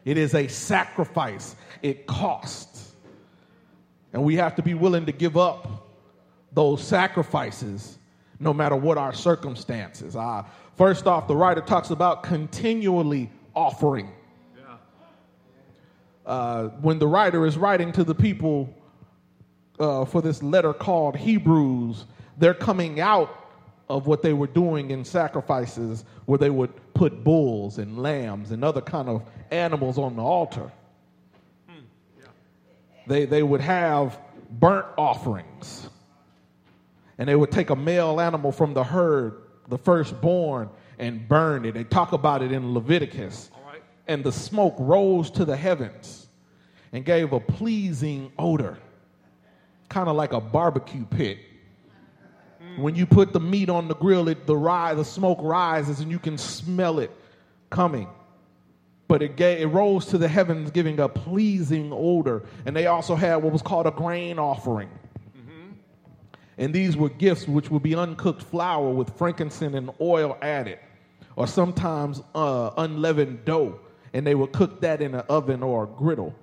It 0.05 0.19
is 0.19 0.37
a 0.37 0.47
sacrifice, 0.47 1.57
it 1.83 2.07
costs. 2.07 2.93
And 4.13 4.23
we 4.23 4.37
have 4.37 4.55
to 4.55 4.63
be 4.63 4.75
willing 4.75 5.07
to 5.07 5.13
give 5.13 5.37
up 5.37 5.74
those 6.55 6.83
sacrifices 6.83 7.99
no 8.41 8.53
matter 8.53 8.77
what 8.77 8.99
our 8.99 9.13
circumstances. 9.13 10.17
Uh, 10.17 10.45
first 10.77 11.07
off, 11.07 11.29
the 11.29 11.37
writer 11.37 11.61
talks 11.61 11.91
about 11.91 12.23
continually 12.23 13.31
offering. 13.55 14.11
Uh, 16.27 16.69
when 16.81 16.99
the 16.99 17.07
writer 17.07 17.45
is 17.45 17.59
writing 17.59 17.93
to 17.93 18.03
the 18.03 18.15
people 18.15 18.73
uh, 19.79 20.05
for 20.05 20.23
this 20.23 20.43
letter 20.43 20.73
called 20.73 21.17
Hebrews, 21.17 22.07
they're 22.39 22.55
coming 22.55 23.01
out 23.01 23.41
of 23.91 24.07
what 24.07 24.23
they 24.23 24.33
were 24.33 24.47
doing 24.47 24.91
in 24.91 25.05
sacrifices 25.05 26.05
where 26.25 26.39
they 26.39 26.49
would 26.49 26.73
put 26.95 27.23
bulls 27.23 27.77
and 27.77 27.99
lambs 27.99 28.51
and 28.53 28.65
other 28.65 28.81
kind 28.81 29.09
of 29.09 29.23
animals 29.51 29.99
on 29.99 30.17
the 30.17 30.23
altar. 30.23 30.73
They, 33.07 33.27
they 33.27 33.43
would 33.43 33.61
have 33.61 34.19
burnt 34.51 34.87
offerings 34.97 35.91
and 37.19 37.29
they 37.29 37.37
would 37.37 37.51
take 37.51 37.71
a 37.71 37.77
male 37.77 38.21
animal 38.21 38.53
from 38.53 38.75
the 38.75 38.85
herd, 38.85 39.43
the 39.69 39.79
firstborn, 39.79 40.69
and 40.99 41.29
burn 41.29 41.65
it. 41.65 41.73
They 41.73 41.85
talk 41.85 42.13
about 42.13 42.43
it 42.43 42.53
in 42.53 42.75
Leviticus. 42.75 43.51
All 43.55 43.73
right. 43.73 43.83
And 44.07 44.25
the 44.25 44.33
smoke 44.33 44.75
rose 44.79 45.31
to 45.33 45.45
the 45.45 45.57
heavens 45.57 46.27
and 46.93 47.05
gave 47.05 47.33
a 47.33 47.41
pleasing 47.41 48.33
odor, 48.39 48.79
kind 49.89 50.09
of 50.09 50.17
like 50.17 50.33
a 50.33 50.41
barbecue 50.41 51.05
pit. 51.05 51.39
Hmm. 52.61 52.83
When 52.83 52.95
you 52.95 53.07
put 53.07 53.33
the 53.33 53.41
meat 53.41 53.69
on 53.69 53.89
the 53.89 53.95
grill, 53.95 54.29
it, 54.29 54.47
the, 54.47 54.57
rise, 54.57 54.97
the 54.97 55.05
smoke 55.05 55.39
rises 55.41 56.01
and 56.01 56.11
you 56.11 56.19
can 56.19 56.39
smell 56.39 56.99
it 56.99 57.11
coming. 57.71 58.09
But 59.07 59.23
it, 59.23 59.37
gave, 59.37 59.61
it 59.61 59.67
rose 59.67 60.07
to 60.07 60.19
the 60.19 60.29
heavens, 60.29 60.71
giving 60.71 60.99
a 60.99 61.09
pleasing 61.09 61.93
odor. 61.93 62.45
And 62.65 62.75
they 62.75 62.87
also 62.87 63.15
had 63.15 63.37
what 63.37 63.53
was 63.53 63.61
called 63.61 63.87
a 63.87 63.91
grain 63.91 64.39
offering. 64.39 64.89
And 66.59 66.73
these 66.73 66.97
were 66.97 67.09
gifts 67.09 67.49
which 67.49 67.71
would 67.71 67.83
be 67.83 67.95
uncooked 67.95 68.43
flour 68.43 68.91
with 68.91 69.17
frankincense 69.17 69.75
and 69.75 69.91
oil 70.01 70.37
added, 70.41 70.79
or 71.37 71.47
sometimes 71.47 72.23
uh, 72.35 72.71
unleavened 72.77 73.45
dough. 73.45 73.81
And 74.13 74.27
they 74.27 74.35
would 74.35 74.53
cook 74.53 74.81
that 74.83 75.03
in 75.03 75.15
an 75.15 75.25
oven 75.29 75.63
or 75.63 75.85
a 75.85 75.87
griddle. 75.87 76.35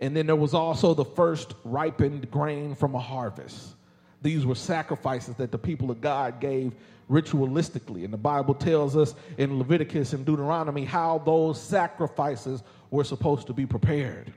And 0.00 0.14
then 0.14 0.26
there 0.26 0.36
was 0.36 0.54
also 0.54 0.94
the 0.94 1.04
first 1.04 1.54
ripened 1.64 2.30
grain 2.30 2.74
from 2.74 2.94
a 2.94 3.00
harvest. 3.00 3.74
These 4.22 4.44
were 4.44 4.54
sacrifices 4.54 5.34
that 5.36 5.50
the 5.50 5.58
people 5.58 5.90
of 5.90 6.00
God 6.00 6.40
gave 6.40 6.74
ritualistically. 7.10 8.04
And 8.04 8.12
the 8.12 8.18
Bible 8.18 8.54
tells 8.54 8.96
us 8.96 9.14
in 9.38 9.58
Leviticus 9.58 10.12
and 10.12 10.24
Deuteronomy 10.24 10.84
how 10.84 11.18
those 11.18 11.60
sacrifices 11.60 12.62
were 12.90 13.04
supposed 13.04 13.46
to 13.46 13.52
be 13.52 13.66
prepared. 13.66 14.32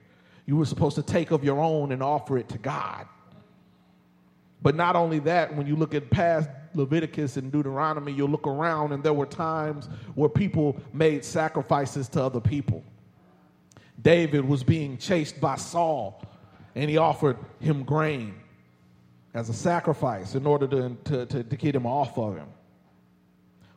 You 0.46 0.58
were 0.58 0.65
supposed 0.65 0.96
to 0.96 1.03
take 1.03 1.32
of 1.32 1.44
your 1.44 1.60
own 1.60 1.91
and 1.91 2.01
offer 2.01 2.38
it 2.38 2.50
to 2.50 2.58
God. 2.58 3.06
But 4.62 4.75
not 4.75 4.96
only 4.96 5.20
that, 5.20 5.56
when 5.56 5.65
you 5.65 5.75
look 5.75 5.96
at 5.96 6.10
past 6.10 6.50
Leviticus 6.74 7.38
and 7.38 7.51
Deuteronomy, 7.51 8.12
you'll 8.12 8.30
look 8.30 8.48
around 8.48 8.91
and 8.91 9.03
there 9.03 9.13
were 9.13 9.25
times 9.25 9.88
where 10.15 10.30
people 10.30 10.80
made 10.94 11.25
sacrifices 11.25 12.08
to 12.10 12.24
other 12.24 12.39
people. 12.39 12.84
David 14.01 14.46
was 14.46 14.63
being 14.63 14.98
chased 14.98 15.39
by 15.41 15.56
Saul, 15.56 16.24
and 16.75 16.89
he 16.89 16.98
offered 16.98 17.38
him 17.60 17.84
grain 17.84 18.36
as 19.34 19.50
a 19.50 19.53
sacrifice 19.53 20.36
in 20.36 20.46
order 20.46 20.68
to, 20.68 20.98
to, 21.06 21.25
to, 21.25 21.44
to 21.44 21.56
get 21.56 21.75
him 21.75 21.86
off 21.86 22.18
of 22.18 22.36
him. 22.36 22.48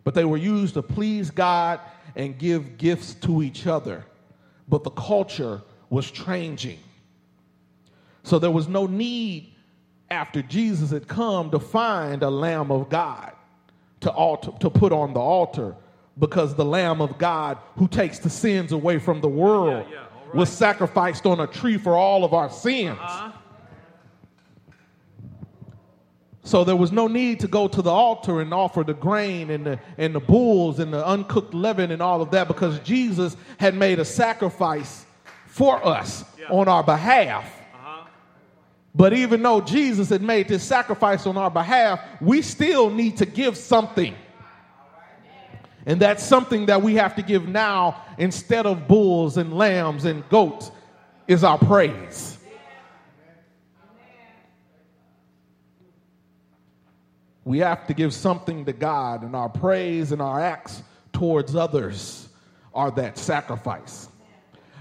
But 0.03 0.15
they 0.15 0.25
were 0.25 0.37
used 0.37 0.75
to 0.75 0.83
please 0.83 1.31
God 1.31 1.81
and 2.17 2.39
give 2.39 2.79
gifts 2.79 3.15
to 3.15 3.43
each 3.43 3.67
other. 3.67 4.05
But 4.69 4.85
the 4.85 4.91
culture 4.91 5.63
was 5.91 6.11
changing. 6.11 6.79
So 8.23 8.39
there 8.39 8.51
was 8.51 8.69
no 8.69 8.87
need 8.87 9.54
after 10.15 10.41
Jesus 10.43 10.91
had 10.91 11.09
come 11.09 11.51
to 11.51 11.59
find 11.59 12.23
a 12.23 12.31
Lamb 12.31 12.71
of 12.71 12.89
God 12.89 13.33
to, 14.01 14.11
altar, 14.11 14.53
to 14.61 14.71
put 14.71 14.93
on 14.93 15.13
the 15.13 15.21
altar 15.21 15.75
because 16.19 16.55
the 16.55 16.65
Lamb 16.65 17.01
of 17.01 17.19
God 17.19 17.59
who 17.77 17.89
takes 17.89 18.21
the 18.21 18.31
sins 18.31 18.71
away 18.73 18.99
from 18.99 19.21
the 19.21 19.29
world 19.29 19.87
Yeah, 19.91 19.95
yeah, 19.95 19.99
right. 20.27 20.35
was 20.35 20.49
sacrificed 20.51 21.27
on 21.27 21.41
a 21.41 21.47
tree 21.47 21.77
for 21.77 21.97
all 21.97 22.25
of 22.25 22.33
our 22.33 22.49
sins. 22.51 22.97
Uh-huh. 23.01 23.33
So 26.45 26.63
there 26.63 26.77
was 26.77 26.93
no 26.93 27.09
need 27.09 27.41
to 27.41 27.49
go 27.49 27.67
to 27.69 27.81
the 27.83 27.91
altar 27.91 28.41
and 28.43 28.53
offer 28.53 28.85
the 28.85 28.93
grain 28.95 29.51
and 29.51 29.65
the, 29.67 29.79
and 29.97 30.15
the 30.15 30.21
bulls 30.21 30.79
and 30.79 30.93
the 30.93 31.05
uncooked 31.05 31.55
leaven 31.55 31.91
and 31.91 32.03
all 32.03 32.21
of 32.21 32.31
that 32.33 32.49
because 32.49 32.79
Jesus 32.81 33.37
had 33.59 33.75
made 33.75 33.99
a 33.99 34.05
sacrifice 34.05 35.07
for 35.47 35.85
us 35.85 36.25
Yeah. 36.39 36.49
on 36.51 36.69
our 36.69 36.83
behalf. 36.85 37.51
But 38.95 39.13
even 39.13 39.43
though 39.43 39.61
Jesus 39.61 40.09
had 40.09 40.23
made 40.23 40.49
this 40.49 40.63
sacrifice 40.63 41.27
on 41.27 41.37
our 41.37 41.51
behalf, 41.51 42.01
we 42.21 42.43
still 42.43 42.91
need 42.91 43.17
to 43.17 43.27
give 43.27 43.57
something. 43.57 44.15
And 45.87 46.01
that's 46.01 46.23
something 46.23 46.67
that 46.67 46.81
we 46.81 46.95
have 46.95 47.17
to 47.17 47.23
give 47.23 47.49
now 47.49 48.03
instead 48.19 48.67
of 48.67 48.87
bulls 48.87 49.37
and 49.37 49.53
lambs 49.53 50.05
and 50.05 50.27
goats 50.29 50.71
is 51.27 51.43
our 51.43 51.59
praise. 51.59 52.39
We 57.45 57.59
have 57.59 57.87
to 57.89 57.95
give 57.95 58.15
something 58.15 58.65
to 58.65 58.73
God, 58.73 59.23
and 59.23 59.37
our 59.37 59.51
praise 59.51 60.13
and 60.13 60.23
our 60.23 60.41
acts 60.41 60.83
towards 61.13 61.55
others 61.55 62.29
are 62.73 62.91
that 62.93 63.19
sacrifice. 63.19 64.09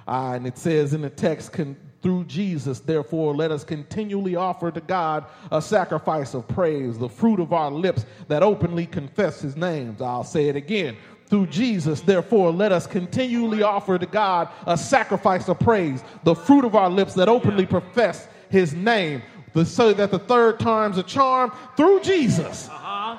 Uh, 0.08 0.34
and 0.36 0.48
it 0.48 0.58
says 0.58 0.94
in 0.94 1.02
the 1.02 1.10
text, 1.10 1.52
con- 1.52 1.76
through 2.04 2.26
Jesus, 2.26 2.82
therefore, 2.82 3.34
let 3.34 3.50
us 3.50 3.64
continually 3.64 4.36
offer 4.36 4.70
to 4.70 4.82
God 4.82 5.26
a 5.52 5.62
sacrifice 5.62 6.34
of 6.34 6.46
praise, 6.50 6.98
the 6.98 7.08
fruit 7.08 7.40
of 7.40 7.54
our 7.54 7.72
lips 7.72 8.06
that 8.28 8.44
openly 8.44 8.86
confess 8.86 9.40
his 9.40 9.56
names. 9.56 10.02
I'll 10.02 10.26
say 10.26 10.50
it 10.50 10.58
again. 10.58 10.98
Through 11.28 11.48
Jesus, 11.48 12.02
therefore, 12.02 12.52
let 12.52 12.74
us 12.74 12.86
continually 12.86 13.64
offer 13.64 13.98
to 13.98 14.06
God 14.06 14.50
a 14.68 14.78
sacrifice 14.78 15.48
of 15.48 15.58
praise, 15.60 16.04
the 16.26 16.36
fruit 16.36 16.66
of 16.66 16.76
our 16.76 16.90
lips 16.90 17.14
that 17.14 17.30
openly 17.30 17.66
profess 17.66 18.28
his 18.50 18.74
name. 18.74 19.24
So 19.64 19.94
that 19.94 20.12
the 20.12 20.20
third 20.20 20.60
time's 20.60 20.98
a 20.98 21.04
charm 21.04 21.52
through 21.78 22.02
Jesus. 22.02 22.70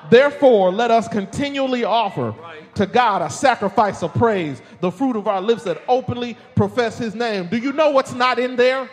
Therefore, 0.09 0.71
let 0.71 0.91
us 0.91 1.07
continually 1.07 1.83
offer 1.83 2.31
Right. 2.31 2.75
to 2.75 2.85
God 2.85 3.21
a 3.21 3.29
sacrifice 3.29 4.03
of 4.03 4.13
praise, 4.13 4.61
the 4.81 4.91
fruit 4.91 5.15
of 5.15 5.27
our 5.27 5.41
lips 5.41 5.63
that 5.63 5.81
openly 5.87 6.37
profess 6.55 6.97
his 6.97 7.15
name. 7.15 7.47
Do 7.47 7.57
you 7.57 7.71
know 7.73 7.89
what's 7.91 8.13
not 8.13 8.39
in 8.39 8.55
there? 8.55 8.89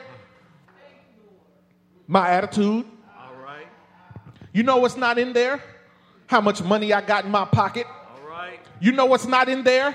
My 2.07 2.31
attitude. 2.31 2.85
All 3.19 3.45
right. 3.45 3.67
You 4.53 4.63
know 4.63 4.79
what's 4.79 4.97
not 4.97 5.19
in 5.19 5.33
there? 5.33 5.63
How 6.27 6.41
much 6.41 6.63
money 6.63 6.93
I 6.93 7.01
got 7.01 7.25
in 7.25 7.31
my 7.31 7.45
pocket? 7.45 7.87
You 8.81 8.91
know 8.91 9.07
what's 9.07 9.27
not 9.29 9.49
in 9.49 9.63
there? 9.63 9.95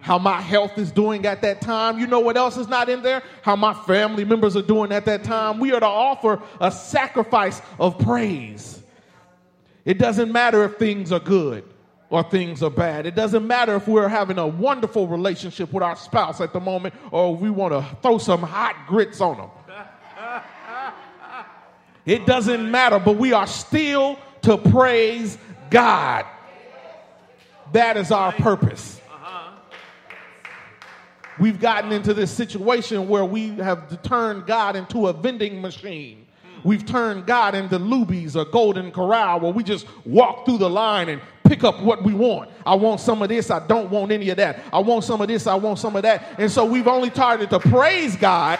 How 0.00 0.18
my 0.18 0.40
health 0.42 0.76
is 0.76 0.92
doing 0.92 1.24
at 1.24 1.40
that 1.40 1.62
time. 1.62 1.98
You 1.98 2.06
know 2.06 2.20
what 2.20 2.36
else 2.36 2.58
is 2.58 2.68
not 2.68 2.88
in 2.90 3.02
there? 3.02 3.22
How 3.42 3.56
my 3.56 3.72
family 3.72 4.24
members 4.26 4.56
are 4.56 4.62
doing 4.62 4.92
at 4.92 5.06
that 5.06 5.24
time. 5.24 5.58
We 5.58 5.72
are 5.72 5.80
to 5.80 5.86
offer 5.86 6.40
a 6.60 6.70
sacrifice 6.70 7.62
of 7.80 7.98
praise. 7.98 8.77
It 9.88 9.96
doesn't 9.96 10.30
matter 10.30 10.64
if 10.64 10.76
things 10.76 11.12
are 11.12 11.18
good 11.18 11.64
or 12.10 12.22
things 12.22 12.62
are 12.62 12.68
bad. 12.68 13.06
It 13.06 13.14
doesn't 13.14 13.46
matter 13.46 13.74
if 13.76 13.88
we're 13.88 14.06
having 14.06 14.36
a 14.36 14.46
wonderful 14.46 15.08
relationship 15.08 15.72
with 15.72 15.82
our 15.82 15.96
spouse 15.96 16.42
at 16.42 16.52
the 16.52 16.60
moment 16.60 16.94
or 17.10 17.34
we 17.34 17.48
want 17.48 17.72
to 17.72 17.96
throw 18.02 18.18
some 18.18 18.42
hot 18.42 18.76
grits 18.86 19.22
on 19.22 19.38
them. 19.38 19.50
It 22.04 22.26
doesn't 22.26 22.70
matter, 22.70 22.98
but 22.98 23.16
we 23.16 23.32
are 23.32 23.46
still 23.46 24.18
to 24.42 24.58
praise 24.58 25.38
God. 25.70 26.26
That 27.72 27.96
is 27.96 28.12
our 28.12 28.32
purpose. 28.32 29.00
We've 31.40 31.58
gotten 31.58 31.92
into 31.92 32.12
this 32.12 32.30
situation 32.30 33.08
where 33.08 33.24
we 33.24 33.56
have 33.56 34.02
turned 34.02 34.44
God 34.44 34.76
into 34.76 35.06
a 35.06 35.14
vending 35.14 35.62
machine. 35.62 36.26
We've 36.64 36.84
turned 36.84 37.26
God 37.26 37.54
into 37.54 37.78
Luby's 37.78 38.36
or 38.36 38.44
Golden 38.44 38.90
Corral 38.90 39.40
where 39.40 39.52
we 39.52 39.62
just 39.62 39.86
walk 40.04 40.44
through 40.44 40.58
the 40.58 40.70
line 40.70 41.08
and 41.08 41.20
pick 41.44 41.64
up 41.64 41.80
what 41.82 42.04
we 42.04 42.12
want. 42.12 42.50
I 42.66 42.74
want 42.74 43.00
some 43.00 43.22
of 43.22 43.28
this. 43.28 43.50
I 43.50 43.66
don't 43.66 43.90
want 43.90 44.12
any 44.12 44.28
of 44.30 44.36
that. 44.36 44.62
I 44.72 44.80
want 44.80 45.04
some 45.04 45.20
of 45.20 45.28
this. 45.28 45.46
I 45.46 45.54
want 45.54 45.78
some 45.78 45.96
of 45.96 46.02
that. 46.02 46.38
And 46.38 46.50
so 46.50 46.64
we've 46.64 46.88
only 46.88 47.10
started 47.10 47.50
to 47.50 47.58
praise 47.58 48.16
God 48.16 48.58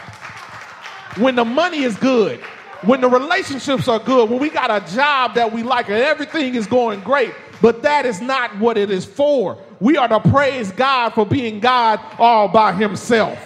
when 1.18 1.34
the 1.34 1.44
money 1.44 1.82
is 1.82 1.96
good, 1.96 2.40
when 2.82 3.00
the 3.00 3.08
relationships 3.08 3.88
are 3.88 3.98
good, 3.98 4.30
when 4.30 4.40
we 4.40 4.50
got 4.50 4.70
a 4.70 4.94
job 4.94 5.34
that 5.34 5.52
we 5.52 5.62
like 5.62 5.88
and 5.88 5.98
everything 5.98 6.54
is 6.54 6.66
going 6.66 7.00
great. 7.00 7.34
But 7.60 7.82
that 7.82 8.06
is 8.06 8.20
not 8.20 8.56
what 8.58 8.78
it 8.78 8.90
is 8.90 9.04
for. 9.04 9.58
We 9.80 9.96
are 9.96 10.08
to 10.08 10.20
praise 10.20 10.70
God 10.72 11.10
for 11.10 11.26
being 11.26 11.60
God 11.60 12.00
all 12.18 12.48
by 12.48 12.72
himself. 12.72 13.38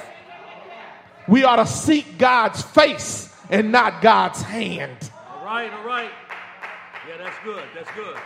We 1.28 1.44
are 1.44 1.56
to 1.56 1.66
seek 1.66 2.18
God's 2.18 2.62
face 2.62 3.31
and 3.52 3.70
not 3.70 4.00
God's 4.00 4.42
hand. 4.42 5.10
All 5.28 5.44
right, 5.44 5.72
all 5.72 5.84
right. 5.84 6.10
Yeah, 7.08 7.18
that's 7.18 7.36
good. 7.44 7.62
That's 7.74 7.90
good. 7.94 8.16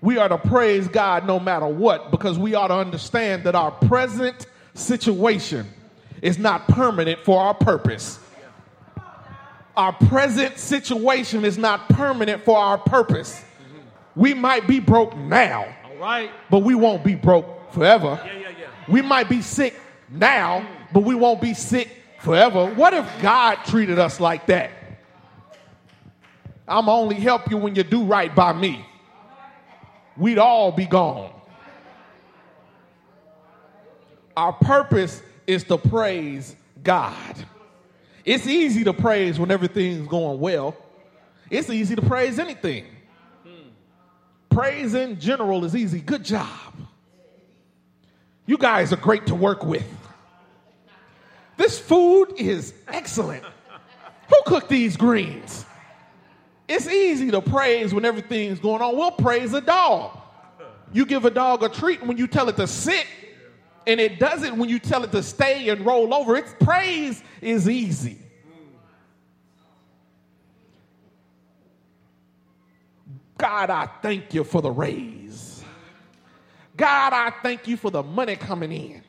We 0.00 0.18
are 0.18 0.28
to 0.28 0.38
praise 0.38 0.88
God 0.88 1.26
no 1.26 1.38
matter 1.40 1.66
what 1.66 2.10
because 2.10 2.38
we 2.38 2.54
ought 2.54 2.68
to 2.68 2.74
understand 2.74 3.44
that 3.44 3.54
our 3.54 3.70
present 3.70 4.46
situation 4.74 5.66
is 6.20 6.38
not 6.38 6.66
permanent 6.68 7.24
for 7.24 7.40
our 7.40 7.54
purpose. 7.54 8.18
Our 9.76 9.92
present 9.92 10.58
situation 10.58 11.44
is 11.44 11.56
not 11.58 11.88
permanent 11.88 12.44
for 12.44 12.58
our 12.58 12.78
purpose. 12.78 13.44
We 14.16 14.34
might 14.34 14.66
be 14.66 14.80
broke 14.80 15.16
now, 15.16 15.72
All 15.84 15.96
right. 15.98 16.30
but 16.50 16.60
we 16.60 16.74
won't 16.74 17.04
be 17.04 17.14
broke 17.14 17.72
forever. 17.72 18.20
Yeah, 18.24 18.32
yeah, 18.32 18.48
yeah. 18.58 18.66
We 18.88 19.02
might 19.02 19.28
be 19.28 19.42
sick 19.42 19.80
now, 20.10 20.66
but 20.92 21.00
we 21.00 21.14
won't 21.14 21.40
be 21.40 21.54
sick 21.54 21.90
forever. 22.20 22.66
What 22.74 22.94
if 22.94 23.06
God 23.22 23.56
treated 23.66 23.98
us 23.98 24.20
like 24.20 24.46
that? 24.46 24.70
I'm 26.66 26.88
only 26.88 27.16
help 27.16 27.50
you 27.50 27.56
when 27.56 27.74
you 27.74 27.82
do 27.82 28.04
right 28.04 28.34
by 28.34 28.52
me. 28.52 28.84
We'd 30.16 30.38
all 30.38 30.72
be 30.72 30.86
gone. 30.86 31.32
Our 34.36 34.52
purpose 34.52 35.22
is 35.46 35.64
to 35.64 35.78
praise 35.78 36.54
God. 36.82 37.34
It's 38.24 38.46
easy 38.46 38.84
to 38.84 38.92
praise 38.92 39.38
when 39.38 39.50
everything's 39.50 40.06
going 40.06 40.38
well. 40.38 40.76
It's 41.50 41.70
easy 41.70 41.96
to 41.96 42.02
praise 42.02 42.38
anything. 42.38 42.84
Praise 44.50 44.94
in 44.94 45.18
general 45.18 45.64
is 45.64 45.74
easy. 45.74 46.00
Good 46.00 46.24
job. 46.24 46.48
You 48.44 48.58
guys 48.58 48.92
are 48.92 48.96
great 48.96 49.26
to 49.26 49.34
work 49.34 49.64
with. 49.64 49.86
This 51.58 51.76
food 51.78 52.34
is 52.36 52.72
excellent. 52.86 53.42
Who 54.28 54.36
cooked 54.46 54.68
these 54.68 54.96
greens? 54.96 55.66
It's 56.68 56.86
easy 56.86 57.32
to 57.32 57.42
praise 57.42 57.92
when 57.92 58.04
everything's 58.04 58.60
going 58.60 58.80
on. 58.80 58.96
We'll 58.96 59.10
praise 59.10 59.52
a 59.54 59.60
dog. 59.60 60.16
You 60.92 61.04
give 61.04 61.24
a 61.24 61.30
dog 61.30 61.64
a 61.64 61.68
treat 61.68 62.02
when 62.06 62.16
you 62.16 62.28
tell 62.28 62.48
it 62.48 62.56
to 62.56 62.66
sit, 62.68 63.06
and 63.88 63.98
it 64.00 64.20
does 64.20 64.44
it 64.44 64.54
when 64.54 64.68
you 64.68 64.78
tell 64.78 65.02
it 65.02 65.10
to 65.10 65.22
stay 65.22 65.68
and 65.68 65.84
roll 65.84 66.14
over. 66.14 66.36
Its 66.36 66.54
praise 66.60 67.22
is 67.42 67.68
easy. 67.68 68.18
God, 73.36 73.70
I 73.70 73.88
thank 74.00 74.32
you 74.32 74.44
for 74.44 74.62
the 74.62 74.70
raise. 74.70 75.64
God, 76.76 77.12
I 77.12 77.32
thank 77.42 77.66
you 77.66 77.76
for 77.76 77.90
the 77.90 78.02
money 78.04 78.36
coming 78.36 78.70
in. 78.70 79.02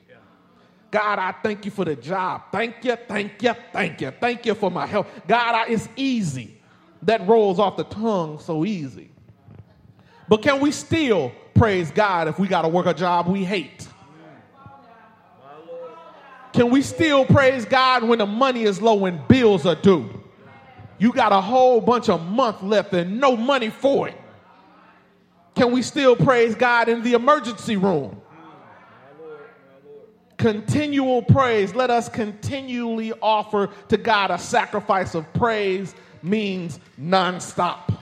God, 0.92 1.20
I 1.20 1.32
thank 1.32 1.66
you 1.66 1.72
for 1.72 1.86
the 1.86 1.96
job. 1.96 2.44
Thank 2.52 2.84
you, 2.84 2.96
thank 2.96 3.42
you, 3.44 3.54
thank 3.72 4.02
you. 4.02 4.12
Thank 4.12 4.46
you 4.46 4.56
for 4.56 4.72
my 4.72 4.88
help. 4.88 5.08
God, 5.28 5.56
I, 5.56 5.68
it's 5.72 5.88
easy. 5.96 6.58
That 7.04 7.28
rolls 7.28 7.60
off 7.60 7.78
the 7.78 7.84
tongue 7.84 8.40
so 8.40 8.66
easy. 8.66 9.10
But 10.28 10.42
can 10.42 10.60
we 10.60 10.72
still 10.72 11.32
praise 11.54 11.92
God 11.92 12.28
if 12.28 12.40
we 12.40 12.48
got 12.48 12.64
to 12.64 12.68
work 12.68 12.86
a 12.86 12.94
job 12.94 13.28
we 13.28 13.44
hate? 13.46 13.88
Can 16.54 16.72
we 16.72 16.82
still 16.82 17.26
praise 17.26 17.66
God 17.66 18.04
when 18.04 18.20
the 18.20 18.26
money 18.26 18.64
is 18.64 18.82
low 18.82 19.06
and 19.06 19.26
bills 19.28 19.66
are 19.66 19.76
due? 19.76 20.10
You 20.98 21.14
got 21.14 21.32
a 21.32 21.40
whole 21.40 21.80
bunch 21.80 22.10
of 22.10 22.26
month 22.26 22.62
left 22.64 22.94
and 22.94 23.20
no 23.20 23.38
money 23.38 23.70
for 23.70 24.10
it. 24.10 24.18
Can 25.56 25.72
we 25.72 25.82
still 25.82 26.16
praise 26.16 26.56
God 26.56 26.90
in 26.90 27.04
the 27.04 27.14
emergency 27.14 27.78
room? 27.78 28.22
Continual 30.40 31.22
praise. 31.22 31.76
Let 31.76 31.90
us 31.90 32.08
continually 32.08 33.12
offer 33.22 33.70
to 33.90 33.98
God 33.98 34.32
a 34.32 34.38
sacrifice 34.38 35.14
of 35.14 35.32
praise 35.34 35.94
means 36.24 36.80
nonstop. 36.98 37.92
All 37.92 37.98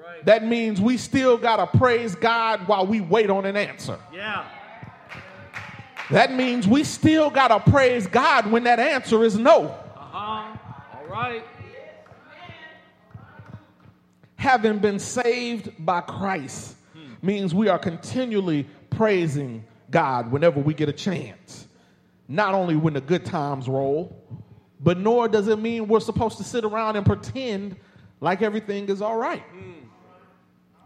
right. 0.00 0.24
That 0.24 0.46
means 0.46 0.80
we 0.80 0.96
still 0.96 1.38
got 1.38 1.56
to 1.56 1.78
praise 1.78 2.14
God 2.14 2.68
while 2.68 2.86
we 2.86 3.00
wait 3.00 3.30
on 3.30 3.46
an 3.46 3.56
answer. 3.56 3.98
Yeah. 4.14 4.44
That 6.12 6.32
means 6.32 6.68
we 6.68 6.84
still 6.84 7.30
got 7.30 7.48
to 7.48 7.70
praise 7.70 8.06
God 8.06 8.48
when 8.48 8.62
that 8.62 8.78
answer 8.78 9.24
is 9.24 9.36
no. 9.36 9.64
Uh 9.64 9.74
huh. 9.96 10.56
All 10.94 11.06
right. 11.10 11.44
Having 14.36 14.78
been 14.78 15.00
saved 15.00 15.72
by 15.84 16.00
Christ 16.00 16.76
means 17.22 17.52
we 17.52 17.66
are 17.66 17.78
continually 17.78 18.68
praising 18.88 19.64
God 19.90 20.30
whenever 20.30 20.60
we 20.60 20.74
get 20.74 20.88
a 20.88 20.92
chance. 20.92 21.66
Not 22.28 22.54
only 22.54 22.76
when 22.76 22.94
the 22.94 23.00
good 23.00 23.24
times 23.24 23.68
roll, 23.68 24.14
but 24.80 24.98
nor 24.98 25.28
does 25.28 25.48
it 25.48 25.58
mean 25.58 25.88
we're 25.88 26.00
supposed 26.00 26.36
to 26.38 26.44
sit 26.44 26.64
around 26.64 26.96
and 26.96 27.06
pretend 27.06 27.76
like 28.20 28.42
everything 28.42 28.88
is 28.88 29.00
all 29.00 29.16
right. 29.16 29.42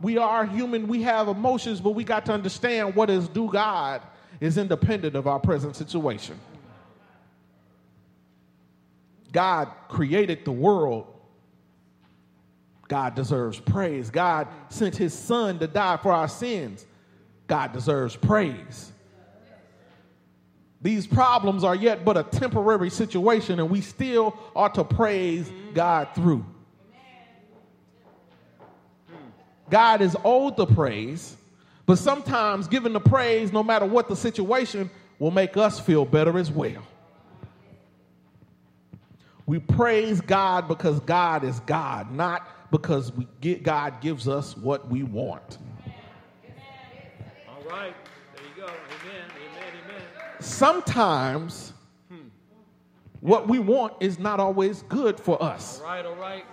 We 0.01 0.19
are 0.19 0.45
human, 0.45 0.89
we 0.89 1.03
have 1.03 1.29
emotions, 1.29 1.81
but 1.81 1.91
we 1.91 2.05
got 2.05 2.27
to 2.27 2.33
understand 2.33 2.95
what 2.95 3.11
is 3.11 3.29
due 3.29 3.51
God 3.51 4.03
is 4.41 4.59
independent 4.59 5.15
of 5.15 5.27
our 5.27 5.39
present 5.39 5.77
situation. 5.77 6.39
God 9.31 9.69
created 9.89 10.45
the 10.45 10.53
world. 10.53 11.07
God 12.89 13.15
deserves 13.15 13.59
praise. 13.59 14.11
God 14.11 14.49
sent 14.69 14.97
his 14.97 15.15
son 15.15 15.59
to 15.61 15.67
die 15.67 15.97
for 15.97 16.13
our 16.13 16.29
sins. 16.29 16.87
God 17.47 17.73
deserves 17.73 18.17
praise. 18.17 18.92
These 20.83 21.07
problems 21.07 21.63
are 21.63 21.77
yet 21.77 22.05
but 22.05 22.17
a 22.17 22.25
temporary 22.25 22.91
situation, 22.91 23.61
and 23.61 23.71
we 23.71 23.81
still 23.81 24.37
ought 24.55 24.75
to 24.75 24.85
praise 24.85 25.51
God 25.75 26.09
through. 26.15 26.45
God 29.71 30.03
is 30.03 30.17
owed 30.25 30.57
the 30.57 30.67
praise, 30.67 31.37
but 31.87 31.99
sometimes 31.99 32.67
giving 32.67 32.93
the 32.93 33.01
praise, 33.01 33.53
no 33.53 33.63
matter 33.63 33.87
what 33.87 34.09
the 34.09 34.17
situation, 34.17 34.91
will 35.19 35.31
make 35.31 35.57
us 35.57 35.79
feel 35.79 36.05
better 36.05 36.37
as 36.37 36.51
well. 36.51 36.83
We 39.47 39.61
praise 39.61 40.21
God 40.21 40.69
because 40.69 41.01
God 41.01 41.45
is 41.45 41.61
God, 41.61 42.11
not 42.13 42.71
because 42.71 43.13
we 43.13 43.27
get, 43.41 43.63
God 43.63 44.01
gives 44.01 44.27
us 44.27 44.57
what 44.57 44.89
we 44.89 45.05
want. 45.05 45.59
Right. 47.73 47.95
There 48.37 48.45
you 48.45 48.67
go. 48.67 48.67
Amen. 48.67 49.31
Amen. 49.31 49.73
Amen. 49.87 50.03
Sometimes 50.41 51.73
what 53.21 53.49
we 53.49 53.59
want 53.59 53.95
is 54.01 54.19
not 54.19 54.41
always 54.41 54.83
good 54.83 55.19
for 55.19 55.43
us. 55.43 55.81
All 55.81 55.87
right. 55.87 56.05
All 56.05 56.15
right. 56.17 56.45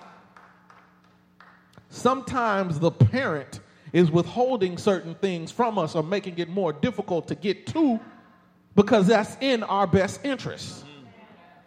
Sometimes 1.90 2.80
the 2.80 2.92
parent 2.92 3.60
is 3.92 4.10
withholding 4.10 4.78
certain 4.78 5.14
things 5.16 5.52
from 5.52 5.78
us 5.78 5.94
or 5.94 6.04
making 6.04 6.38
it 6.38 6.48
more 6.48 6.72
difficult 6.72 7.28
to 7.28 7.36
get 7.36 7.68
to 7.68 8.00
because 8.76 9.08
that's 9.08 9.36
in 9.42 9.64
our 9.64 9.88
best 9.88 10.24
interest. 10.24 10.86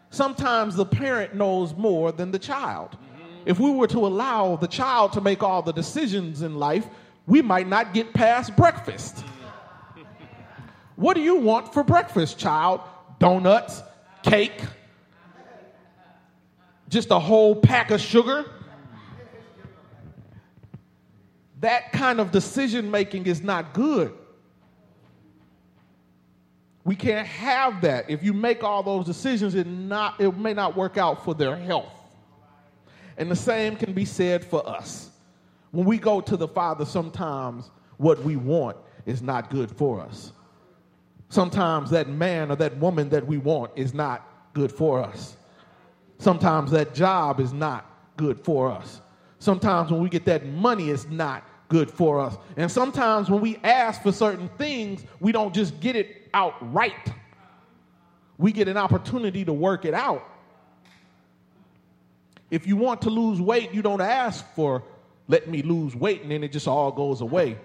Sometimes 0.08 0.76
the 0.76 0.86
parent 0.86 1.34
knows 1.34 1.74
more 1.74 2.10
than 2.10 2.30
the 2.30 2.38
child. 2.38 2.92
Mm-hmm. 2.92 3.42
If 3.44 3.60
we 3.60 3.70
were 3.70 3.88
to 3.88 4.06
allow 4.06 4.56
the 4.56 4.68
child 4.68 5.12
to 5.12 5.20
make 5.20 5.42
all 5.42 5.60
the 5.60 5.72
decisions 5.72 6.40
in 6.40 6.54
life, 6.54 6.86
we 7.26 7.42
might 7.42 7.68
not 7.68 7.92
get 7.92 8.14
past 8.14 8.56
breakfast. 8.56 9.26
What 11.02 11.16
do 11.16 11.20
you 11.20 11.34
want 11.34 11.72
for 11.74 11.82
breakfast, 11.82 12.38
child? 12.38 12.80
Donuts, 13.18 13.82
cake, 14.22 14.62
just 16.88 17.10
a 17.10 17.18
whole 17.18 17.56
pack 17.56 17.90
of 17.90 18.00
sugar? 18.00 18.44
That 21.58 21.90
kind 21.90 22.20
of 22.20 22.30
decision 22.30 22.88
making 22.88 23.26
is 23.26 23.42
not 23.42 23.72
good. 23.72 24.12
We 26.84 26.94
can't 26.94 27.26
have 27.26 27.80
that. 27.80 28.08
If 28.08 28.22
you 28.22 28.32
make 28.32 28.62
all 28.62 28.84
those 28.84 29.04
decisions, 29.04 29.56
it, 29.56 29.66
not, 29.66 30.20
it 30.20 30.36
may 30.36 30.54
not 30.54 30.76
work 30.76 30.98
out 30.98 31.24
for 31.24 31.34
their 31.34 31.56
health. 31.56 31.92
And 33.16 33.28
the 33.28 33.36
same 33.36 33.74
can 33.74 33.92
be 33.92 34.04
said 34.04 34.44
for 34.44 34.68
us. 34.68 35.10
When 35.72 35.84
we 35.84 35.98
go 35.98 36.20
to 36.20 36.36
the 36.36 36.48
Father, 36.48 36.84
sometimes 36.84 37.70
what 37.96 38.22
we 38.22 38.36
want 38.36 38.76
is 39.04 39.20
not 39.20 39.50
good 39.50 39.70
for 39.70 40.00
us. 40.00 40.32
Sometimes 41.32 41.88
that 41.88 42.10
man 42.10 42.50
or 42.50 42.56
that 42.56 42.76
woman 42.76 43.08
that 43.08 43.26
we 43.26 43.38
want 43.38 43.70
is 43.74 43.94
not 43.94 44.50
good 44.52 44.70
for 44.70 45.02
us. 45.02 45.38
Sometimes 46.18 46.70
that 46.72 46.94
job 46.94 47.40
is 47.40 47.54
not 47.54 47.90
good 48.18 48.38
for 48.38 48.70
us. 48.70 49.00
Sometimes 49.38 49.90
when 49.90 50.02
we 50.02 50.10
get 50.10 50.26
that 50.26 50.44
money, 50.44 50.90
it's 50.90 51.08
not 51.08 51.42
good 51.70 51.90
for 51.90 52.20
us. 52.20 52.36
And 52.58 52.70
sometimes 52.70 53.30
when 53.30 53.40
we 53.40 53.56
ask 53.64 54.02
for 54.02 54.12
certain 54.12 54.50
things, 54.58 55.06
we 55.20 55.32
don't 55.32 55.54
just 55.54 55.80
get 55.80 55.96
it 55.96 56.28
outright. 56.34 57.14
We 58.36 58.52
get 58.52 58.68
an 58.68 58.76
opportunity 58.76 59.42
to 59.46 59.54
work 59.54 59.86
it 59.86 59.94
out. 59.94 60.28
If 62.50 62.66
you 62.66 62.76
want 62.76 63.00
to 63.02 63.08
lose 63.08 63.40
weight, 63.40 63.72
you 63.72 63.80
don't 63.80 64.02
ask 64.02 64.44
for, 64.54 64.82
let 65.28 65.48
me 65.48 65.62
lose 65.62 65.96
weight, 65.96 66.20
and 66.20 66.30
then 66.30 66.44
it 66.44 66.52
just 66.52 66.68
all 66.68 66.92
goes 66.92 67.22
away. 67.22 67.56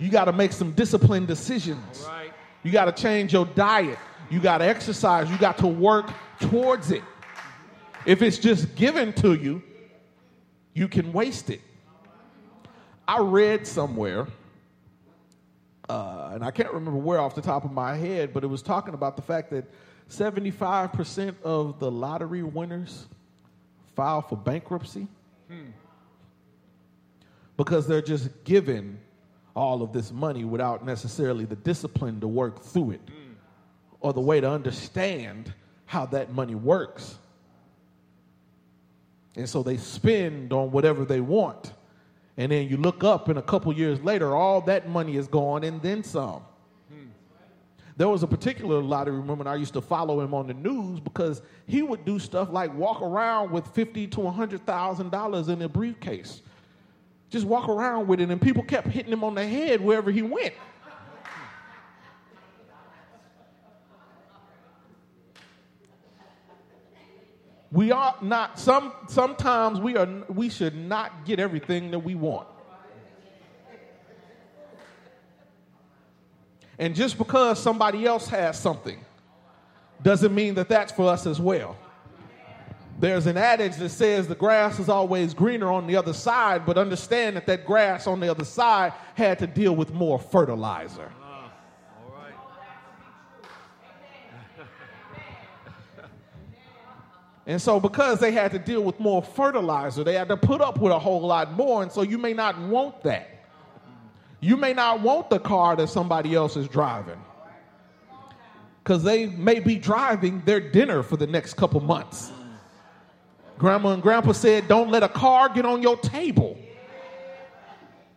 You 0.00 0.08
got 0.08 0.24
to 0.24 0.32
make 0.32 0.52
some 0.52 0.72
disciplined 0.72 1.28
decisions. 1.28 2.06
Right. 2.08 2.32
You 2.62 2.72
got 2.72 2.86
to 2.86 3.02
change 3.02 3.34
your 3.34 3.44
diet. 3.44 3.98
You 4.30 4.40
got 4.40 4.58
to 4.58 4.64
exercise. 4.64 5.30
You 5.30 5.36
got 5.36 5.58
to 5.58 5.66
work 5.66 6.10
towards 6.40 6.90
it. 6.90 7.02
If 8.06 8.22
it's 8.22 8.38
just 8.38 8.74
given 8.74 9.12
to 9.14 9.34
you, 9.34 9.62
you 10.72 10.88
can 10.88 11.12
waste 11.12 11.50
it. 11.50 11.60
I 13.06 13.18
read 13.18 13.66
somewhere, 13.66 14.26
uh, 15.88 16.30
and 16.32 16.44
I 16.44 16.50
can't 16.50 16.72
remember 16.72 16.98
where 16.98 17.18
off 17.18 17.34
the 17.34 17.42
top 17.42 17.64
of 17.64 17.72
my 17.72 17.96
head, 17.96 18.32
but 18.32 18.42
it 18.42 18.46
was 18.46 18.62
talking 18.62 18.94
about 18.94 19.16
the 19.16 19.22
fact 19.22 19.50
that 19.50 19.64
75% 20.08 21.34
of 21.42 21.78
the 21.78 21.90
lottery 21.90 22.42
winners 22.42 23.06
file 23.96 24.22
for 24.22 24.36
bankruptcy 24.36 25.08
because 27.56 27.86
they're 27.86 28.00
just 28.00 28.44
given 28.44 28.98
all 29.54 29.82
of 29.82 29.92
this 29.92 30.12
money 30.12 30.44
without 30.44 30.84
necessarily 30.84 31.44
the 31.44 31.56
discipline 31.56 32.20
to 32.20 32.28
work 32.28 32.62
through 32.62 32.92
it 32.92 33.06
mm. 33.06 33.34
or 34.00 34.12
the 34.12 34.20
way 34.20 34.40
to 34.40 34.48
understand 34.48 35.52
how 35.86 36.06
that 36.06 36.32
money 36.32 36.54
works. 36.54 37.18
And 39.36 39.48
so 39.48 39.62
they 39.62 39.76
spend 39.76 40.52
on 40.52 40.70
whatever 40.70 41.04
they 41.04 41.20
want. 41.20 41.72
And 42.36 42.50
then 42.52 42.68
you 42.68 42.76
look 42.76 43.04
up, 43.04 43.28
and 43.28 43.38
a 43.38 43.42
couple 43.42 43.72
years 43.72 44.00
later, 44.00 44.34
all 44.34 44.60
that 44.62 44.88
money 44.88 45.16
is 45.16 45.28
gone 45.28 45.64
and 45.64 45.82
then 45.82 46.02
some. 46.02 46.42
Hmm. 46.90 47.08
There 47.96 48.08
was 48.08 48.22
a 48.22 48.26
particular 48.26 48.82
lottery 48.82 49.20
woman 49.20 49.46
I 49.46 49.56
used 49.56 49.74
to 49.74 49.80
follow 49.80 50.20
him 50.20 50.32
on 50.32 50.46
the 50.46 50.54
news 50.54 51.00
because 51.00 51.42
he 51.66 51.82
would 51.82 52.04
do 52.04 52.18
stuff 52.18 52.50
like 52.50 52.72
walk 52.74 53.02
around 53.02 53.50
with 53.50 53.66
fifty 53.66 54.06
to 54.08 54.30
hundred 54.30 54.64
thousand 54.64 55.10
dollars 55.10 55.48
in 55.48 55.60
a 55.62 55.68
briefcase, 55.68 56.42
just 57.30 57.46
walk 57.46 57.68
around 57.68 58.08
with 58.08 58.20
it, 58.20 58.28
and 58.28 58.40
people 58.40 58.62
kept 58.62 58.88
hitting 58.88 59.12
him 59.12 59.24
on 59.24 59.34
the 59.34 59.46
head 59.46 59.80
wherever 59.80 60.10
he 60.10 60.22
went. 60.22 60.54
We 67.72 67.92
are 67.92 68.16
not 68.20 68.58
some 68.58 68.92
sometimes 69.08 69.78
we 69.78 69.96
are 69.96 70.08
we 70.28 70.48
should 70.48 70.74
not 70.74 71.24
get 71.24 71.38
everything 71.38 71.92
that 71.92 72.00
we 72.00 72.16
want. 72.16 72.48
And 76.80 76.96
just 76.96 77.16
because 77.16 77.62
somebody 77.62 78.06
else 78.06 78.26
has 78.28 78.58
something 78.58 78.98
doesn't 80.02 80.34
mean 80.34 80.54
that 80.54 80.68
that's 80.68 80.90
for 80.90 81.10
us 81.10 81.26
as 81.26 81.38
well. 81.38 81.76
There's 83.00 83.26
an 83.26 83.38
adage 83.38 83.76
that 83.76 83.88
says 83.88 84.28
the 84.28 84.34
grass 84.34 84.78
is 84.78 84.90
always 84.90 85.32
greener 85.32 85.72
on 85.72 85.86
the 85.86 85.96
other 85.96 86.12
side, 86.12 86.66
but 86.66 86.76
understand 86.76 87.34
that 87.36 87.46
that 87.46 87.64
grass 87.64 88.06
on 88.06 88.20
the 88.20 88.30
other 88.30 88.44
side 88.44 88.92
had 89.14 89.38
to 89.38 89.46
deal 89.46 89.74
with 89.74 89.94
more 89.94 90.18
fertilizer. 90.18 91.10
Ah, 91.22 91.50
all 92.04 92.14
right. 92.14 92.34
And 97.46 97.60
so, 97.60 97.80
because 97.80 98.20
they 98.20 98.32
had 98.32 98.52
to 98.52 98.58
deal 98.58 98.82
with 98.82 99.00
more 99.00 99.22
fertilizer, 99.22 100.04
they 100.04 100.12
had 100.12 100.28
to 100.28 100.36
put 100.36 100.60
up 100.60 100.78
with 100.78 100.92
a 100.92 100.98
whole 100.98 101.22
lot 101.22 101.54
more. 101.54 101.82
And 101.82 101.90
so, 101.90 102.02
you 102.02 102.18
may 102.18 102.34
not 102.34 102.58
want 102.60 103.02
that. 103.04 103.46
You 104.40 104.58
may 104.58 104.74
not 104.74 105.00
want 105.00 105.30
the 105.30 105.38
car 105.38 105.74
that 105.76 105.88
somebody 105.88 106.34
else 106.34 106.54
is 106.54 106.68
driving 106.68 107.20
because 108.84 109.02
they 109.02 109.26
may 109.26 109.58
be 109.58 109.76
driving 109.76 110.42
their 110.44 110.60
dinner 110.60 111.02
for 111.02 111.16
the 111.16 111.26
next 111.26 111.54
couple 111.54 111.80
months. 111.80 112.30
Grandma 113.60 113.90
and 113.90 114.02
grandpa 114.02 114.32
said, 114.32 114.68
Don't 114.68 114.90
let 114.90 115.02
a 115.02 115.08
car 115.08 115.50
get 115.50 115.66
on 115.66 115.82
your 115.82 115.98
table. 115.98 116.56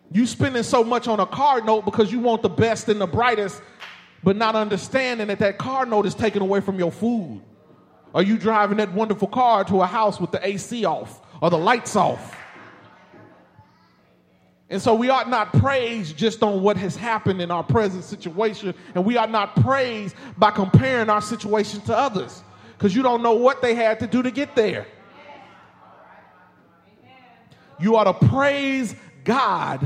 You 0.10 0.26
spending 0.26 0.64
so 0.64 0.86
much 0.86 1.10
on 1.10 1.20
a 1.20 1.26
car 1.26 1.60
note 1.60 1.84
because 1.84 2.14
you 2.14 2.22
want 2.22 2.44
the 2.44 2.50
best 2.50 2.88
and 2.88 3.02
the 3.02 3.08
brightest, 3.08 3.62
but 4.24 4.38
not 4.38 4.56
understanding 4.56 5.28
that 5.28 5.40
that 5.40 5.58
car 5.58 5.86
note 5.86 6.06
is 6.06 6.16
taken 6.16 6.42
away 6.42 6.62
from 6.62 6.80
your 6.80 6.94
food. 6.94 7.42
Are 8.16 8.24
you 8.24 8.38
driving 8.38 8.78
that 8.78 8.94
wonderful 8.94 9.28
car 9.28 9.66
to 9.66 9.82
a 9.82 9.86
house 9.86 10.18
with 10.18 10.32
the 10.32 10.48
AC 10.48 10.86
off 10.86 11.20
or 11.42 11.50
the 11.50 11.58
lights 11.58 11.98
off? 11.98 12.38
And 14.70 14.82
so 14.82 14.96
we 14.96 15.10
ought 15.10 15.30
not 15.30 15.52
praise 15.52 16.14
just 16.14 16.42
on 16.42 16.62
what 16.62 16.78
has 16.78 16.96
happened 16.96 17.42
in 17.42 17.52
our 17.52 17.64
present 17.64 18.06
situation, 18.06 18.74
and 18.96 19.04
we 19.04 19.18
ought 19.18 19.30
not 19.30 19.58
praise 19.58 20.16
by 20.38 20.52
comparing 20.52 21.10
our 21.10 21.22
situation 21.22 21.82
to 21.82 21.98
others 21.98 22.42
because 22.78 22.96
you 22.96 23.04
don't 23.04 23.22
know 23.22 23.34
what 23.34 23.62
they 23.62 23.76
had 23.76 24.00
to 24.00 24.08
do 24.08 24.24
to 24.24 24.32
get 24.32 24.56
there. 24.56 24.88
You 27.84 27.98
ought 27.98 28.06
to 28.06 28.28
praise 28.28 28.96
God 29.26 29.86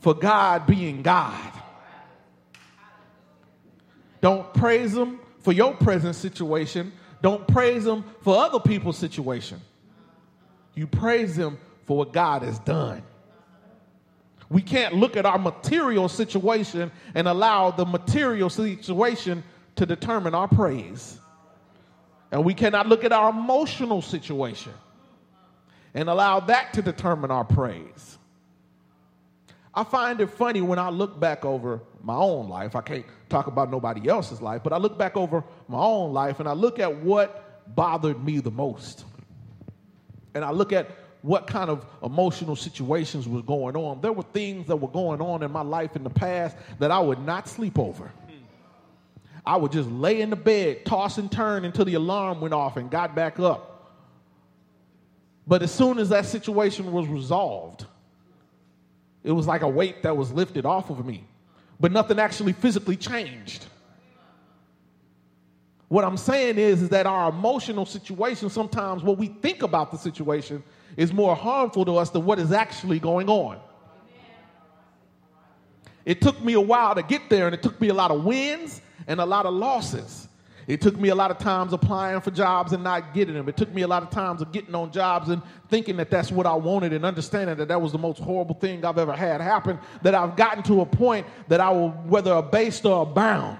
for 0.00 0.12
God 0.12 0.66
being 0.66 1.00
God. 1.00 1.52
Don't 4.20 4.52
praise 4.52 4.94
Him 4.94 5.18
for 5.38 5.52
your 5.52 5.72
present 5.72 6.14
situation. 6.14 6.92
Don't 7.22 7.48
praise 7.48 7.86
Him 7.86 8.04
for 8.20 8.36
other 8.36 8.60
people's 8.60 8.98
situation. 8.98 9.58
You 10.74 10.86
praise 10.86 11.34
Him 11.34 11.56
for 11.86 11.96
what 11.96 12.12
God 12.12 12.42
has 12.42 12.58
done. 12.58 13.02
We 14.50 14.60
can't 14.60 14.96
look 14.96 15.16
at 15.16 15.24
our 15.24 15.38
material 15.38 16.10
situation 16.10 16.92
and 17.14 17.26
allow 17.26 17.70
the 17.70 17.86
material 17.86 18.50
situation 18.50 19.42
to 19.76 19.86
determine 19.86 20.34
our 20.34 20.46
praise. 20.46 21.18
And 22.30 22.44
we 22.44 22.52
cannot 22.52 22.86
look 22.86 23.02
at 23.02 23.12
our 23.12 23.30
emotional 23.30 24.02
situation 24.02 24.74
and 25.96 26.10
allow 26.10 26.40
that 26.40 26.74
to 26.74 26.82
determine 26.82 27.30
our 27.30 27.44
praise. 27.44 28.18
I 29.74 29.82
find 29.82 30.20
it 30.20 30.30
funny 30.30 30.60
when 30.60 30.78
I 30.78 30.90
look 30.90 31.18
back 31.18 31.44
over 31.44 31.80
my 32.02 32.14
own 32.14 32.48
life. 32.50 32.76
I 32.76 32.82
can't 32.82 33.06
talk 33.30 33.46
about 33.46 33.70
nobody 33.70 34.06
else's 34.08 34.42
life, 34.42 34.62
but 34.62 34.74
I 34.74 34.76
look 34.76 34.98
back 34.98 35.16
over 35.16 35.42
my 35.68 35.78
own 35.78 36.12
life 36.12 36.38
and 36.38 36.48
I 36.48 36.52
look 36.52 36.78
at 36.78 36.96
what 36.96 37.74
bothered 37.74 38.22
me 38.22 38.40
the 38.40 38.50
most. 38.50 39.06
And 40.34 40.44
I 40.44 40.50
look 40.50 40.72
at 40.72 40.90
what 41.22 41.46
kind 41.46 41.70
of 41.70 41.84
emotional 42.02 42.56
situations 42.56 43.26
were 43.26 43.42
going 43.42 43.74
on. 43.74 44.02
There 44.02 44.12
were 44.12 44.22
things 44.22 44.66
that 44.66 44.76
were 44.76 44.88
going 44.88 45.22
on 45.22 45.42
in 45.42 45.50
my 45.50 45.62
life 45.62 45.96
in 45.96 46.04
the 46.04 46.10
past 46.10 46.58
that 46.78 46.90
I 46.90 46.98
would 46.98 47.20
not 47.20 47.48
sleep 47.48 47.78
over. 47.78 48.12
I 49.46 49.56
would 49.56 49.72
just 49.72 49.88
lay 49.88 50.20
in 50.20 50.28
the 50.28 50.36
bed, 50.36 50.84
toss 50.84 51.16
and 51.16 51.32
turn 51.32 51.64
until 51.64 51.86
the 51.86 51.94
alarm 51.94 52.42
went 52.42 52.52
off 52.52 52.76
and 52.76 52.90
got 52.90 53.14
back 53.14 53.40
up. 53.40 53.75
But 55.46 55.62
as 55.62 55.72
soon 55.72 55.98
as 55.98 56.08
that 56.08 56.26
situation 56.26 56.90
was 56.92 57.06
resolved, 57.06 57.86
it 59.22 59.32
was 59.32 59.46
like 59.46 59.62
a 59.62 59.68
weight 59.68 60.02
that 60.02 60.16
was 60.16 60.32
lifted 60.32 60.66
off 60.66 60.90
of 60.90 61.04
me, 61.06 61.24
but 61.78 61.92
nothing 61.92 62.18
actually 62.18 62.52
physically 62.52 62.96
changed. 62.96 63.66
What 65.88 66.04
I'm 66.04 66.16
saying 66.16 66.58
is, 66.58 66.82
is 66.82 66.88
that 66.88 67.06
our 67.06 67.28
emotional 67.28 67.86
situation, 67.86 68.50
sometimes 68.50 69.04
what 69.04 69.18
we 69.18 69.28
think 69.28 69.62
about 69.62 69.92
the 69.92 69.98
situation 69.98 70.64
is 70.96 71.12
more 71.12 71.36
harmful 71.36 71.84
to 71.84 71.96
us 71.96 72.10
than 72.10 72.24
what 72.24 72.40
is 72.40 72.50
actually 72.50 72.98
going 72.98 73.28
on. 73.28 73.60
It 76.04 76.20
took 76.20 76.42
me 76.42 76.54
a 76.54 76.60
while 76.60 76.94
to 76.94 77.02
get 77.02 77.28
there, 77.28 77.46
and 77.46 77.54
it 77.54 77.62
took 77.62 77.80
me 77.80 77.88
a 77.88 77.94
lot 77.94 78.10
of 78.10 78.24
wins 78.24 78.80
and 79.06 79.20
a 79.20 79.26
lot 79.26 79.46
of 79.46 79.54
losses. 79.54 80.25
It 80.66 80.80
took 80.80 80.98
me 80.98 81.10
a 81.10 81.14
lot 81.14 81.30
of 81.30 81.38
times 81.38 81.72
applying 81.72 82.20
for 82.20 82.32
jobs 82.32 82.72
and 82.72 82.82
not 82.82 83.14
getting 83.14 83.34
them. 83.34 83.48
It 83.48 83.56
took 83.56 83.72
me 83.72 83.82
a 83.82 83.86
lot 83.86 84.02
of 84.02 84.10
times 84.10 84.42
of 84.42 84.50
getting 84.50 84.74
on 84.74 84.90
jobs 84.90 85.28
and 85.28 85.40
thinking 85.68 85.96
that 85.98 86.10
that's 86.10 86.32
what 86.32 86.44
I 86.44 86.54
wanted 86.54 86.92
and 86.92 87.04
understanding 87.04 87.56
that 87.58 87.68
that 87.68 87.80
was 87.80 87.92
the 87.92 87.98
most 87.98 88.18
horrible 88.18 88.56
thing 88.56 88.84
I've 88.84 88.98
ever 88.98 89.14
had 89.14 89.40
happen. 89.40 89.78
That 90.02 90.16
I've 90.16 90.34
gotten 90.34 90.64
to 90.64 90.80
a 90.80 90.86
point 90.86 91.26
that 91.46 91.60
I 91.60 91.70
will, 91.70 91.90
whether 91.90 92.32
abased 92.32 92.84
or 92.84 93.02
abound, 93.02 93.58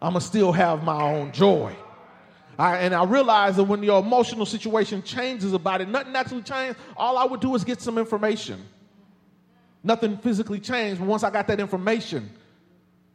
I'm 0.00 0.12
gonna 0.12 0.20
still 0.20 0.52
have 0.52 0.84
my 0.84 1.02
own 1.02 1.32
joy. 1.32 1.74
I, 2.56 2.76
and 2.78 2.94
I 2.94 3.02
realized 3.04 3.56
that 3.56 3.64
when 3.64 3.82
your 3.82 4.00
emotional 4.00 4.46
situation 4.46 5.02
changes 5.02 5.52
about 5.52 5.80
it, 5.80 5.88
nothing 5.88 6.14
actually 6.14 6.42
changed. 6.42 6.78
All 6.96 7.18
I 7.18 7.24
would 7.24 7.40
do 7.40 7.54
is 7.56 7.64
get 7.64 7.80
some 7.80 7.98
information. 7.98 8.62
Nothing 9.82 10.18
physically 10.18 10.60
changed. 10.60 11.00
But 11.00 11.08
once 11.08 11.24
I 11.24 11.30
got 11.30 11.48
that 11.48 11.58
information, 11.58 12.30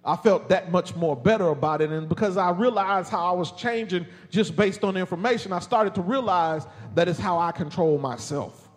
I 0.07 0.15
felt 0.15 0.47
that 0.47 0.71
much 0.71 0.95
more 0.95 1.17
better 1.17 1.49
about 1.49 1.81
it. 1.81 1.91
And 1.91 2.07
because 2.07 2.37
I 2.37 2.51
realized 2.51 3.09
how 3.09 3.25
I 3.25 3.33
was 3.33 3.51
changing 3.51 4.07
just 4.29 4.55
based 4.55 4.85
on 4.85 4.95
information, 4.95 5.51
I 5.51 5.59
started 5.59 5.93
to 5.95 6.01
realize 6.01 6.65
that 6.95 7.09
is 7.09 7.19
how 7.19 7.37
I 7.37 7.51
control 7.51 7.97
myself. 7.97 8.69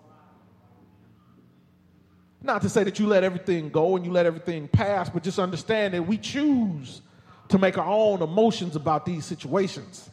Not 2.42 2.62
to 2.62 2.68
say 2.68 2.82
that 2.82 2.98
you 2.98 3.06
let 3.06 3.22
everything 3.22 3.68
go 3.68 3.94
and 3.94 4.04
you 4.04 4.10
let 4.10 4.26
everything 4.26 4.66
pass, 4.66 5.08
but 5.08 5.22
just 5.22 5.38
understand 5.38 5.94
that 5.94 6.02
we 6.02 6.18
choose 6.18 7.00
to 7.48 7.58
make 7.58 7.78
our 7.78 7.88
own 7.88 8.22
emotions 8.22 8.74
about 8.74 9.06
these 9.06 9.24
situations. 9.24 10.10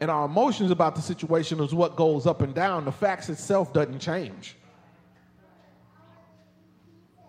And 0.00 0.10
our 0.10 0.26
emotions 0.26 0.70
about 0.70 0.96
the 0.96 1.02
situation 1.02 1.60
is 1.60 1.72
what 1.72 1.96
goes 1.96 2.26
up 2.26 2.42
and 2.42 2.54
down. 2.54 2.84
The 2.84 2.92
facts 2.92 3.30
itself 3.30 3.72
doesn't 3.72 4.00
change. 4.00 4.54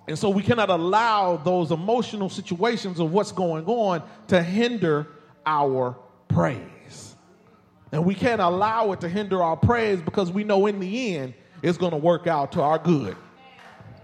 And 0.07 0.17
so 0.17 0.29
we 0.29 0.41
cannot 0.41 0.69
allow 0.69 1.35
those 1.37 1.71
emotional 1.71 2.29
situations 2.29 2.99
of 2.99 3.11
what's 3.11 3.31
going 3.31 3.65
on 3.65 4.01
to 4.27 4.41
hinder 4.41 5.07
our 5.45 5.97
praise. 6.29 7.15
And 7.91 8.05
we 8.05 8.15
can't 8.15 8.41
allow 8.41 8.91
it 8.93 9.01
to 9.01 9.09
hinder 9.09 9.41
our 9.43 9.57
praise 9.57 10.01
because 10.01 10.31
we 10.31 10.43
know 10.43 10.65
in 10.65 10.79
the 10.79 11.15
end 11.15 11.33
it's 11.61 11.77
going 11.77 11.91
to 11.91 11.97
work 11.97 12.27
out 12.27 12.51
to 12.53 12.61
our 12.61 12.77
good. 12.77 13.15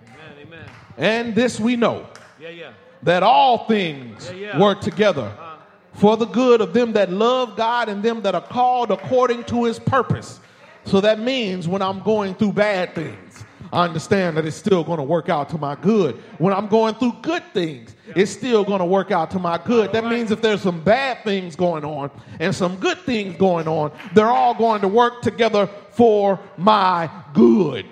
Amen, 0.07 0.47
amen. 0.47 0.65
And 0.97 1.35
this 1.35 1.59
we 1.59 1.75
know 1.75 2.07
Yeah, 2.39 2.49
yeah. 2.49 2.71
that 3.03 3.23
all 3.23 3.65
things 3.67 4.29
Yeah, 4.29 4.47
yeah. 4.53 4.59
work 4.59 4.81
together 4.81 5.31
Uh, 5.39 5.55
for 5.93 6.17
the 6.17 6.25
good 6.25 6.59
of 6.59 6.73
them 6.73 6.93
that 6.93 7.11
love 7.11 7.55
God 7.55 7.87
and 7.87 8.01
them 8.03 8.21
that 8.23 8.33
are 8.35 8.41
called 8.41 8.89
according 8.91 9.43
to 9.45 9.65
his 9.65 9.79
purpose. 9.79 10.39
So 10.85 10.99
that 11.01 11.19
means 11.19 11.67
when 11.67 11.81
I'm 11.81 11.99
going 12.01 12.33
through 12.35 12.53
bad 12.53 12.95
things, 12.95 13.22
I 13.73 13.85
understand 13.85 14.37
that 14.37 14.45
it's 14.45 14.55
still 14.55 14.83
going 14.83 14.99
to 14.99 15.03
work 15.03 15.29
out 15.29 15.49
to 15.49 15.57
my 15.57 15.73
good. 15.73 16.15
When 16.37 16.53
I'm 16.53 16.67
going 16.67 16.93
through 16.93 17.13
good 17.23 17.41
things, 17.55 17.95
it's 18.15 18.31
still 18.31 18.63
going 18.63 18.77
to 18.79 18.85
work 18.85 19.09
out 19.09 19.31
to 19.31 19.39
my 19.39 19.57
good. 19.57 19.91
That 19.93 20.05
means 20.05 20.29
if 20.29 20.43
there's 20.43 20.61
some 20.61 20.79
bad 20.79 21.23
things 21.23 21.55
going 21.55 21.83
on 21.83 22.11
and 22.39 22.53
some 22.53 22.75
good 22.75 22.99
things 22.99 23.35
going 23.35 23.67
on, 23.67 23.91
they're 24.13 24.27
all 24.27 24.53
going 24.53 24.81
to 24.81 24.87
work 24.87 25.23
together 25.23 25.67
for 25.89 26.39
my 26.55 27.09
good. 27.33 27.87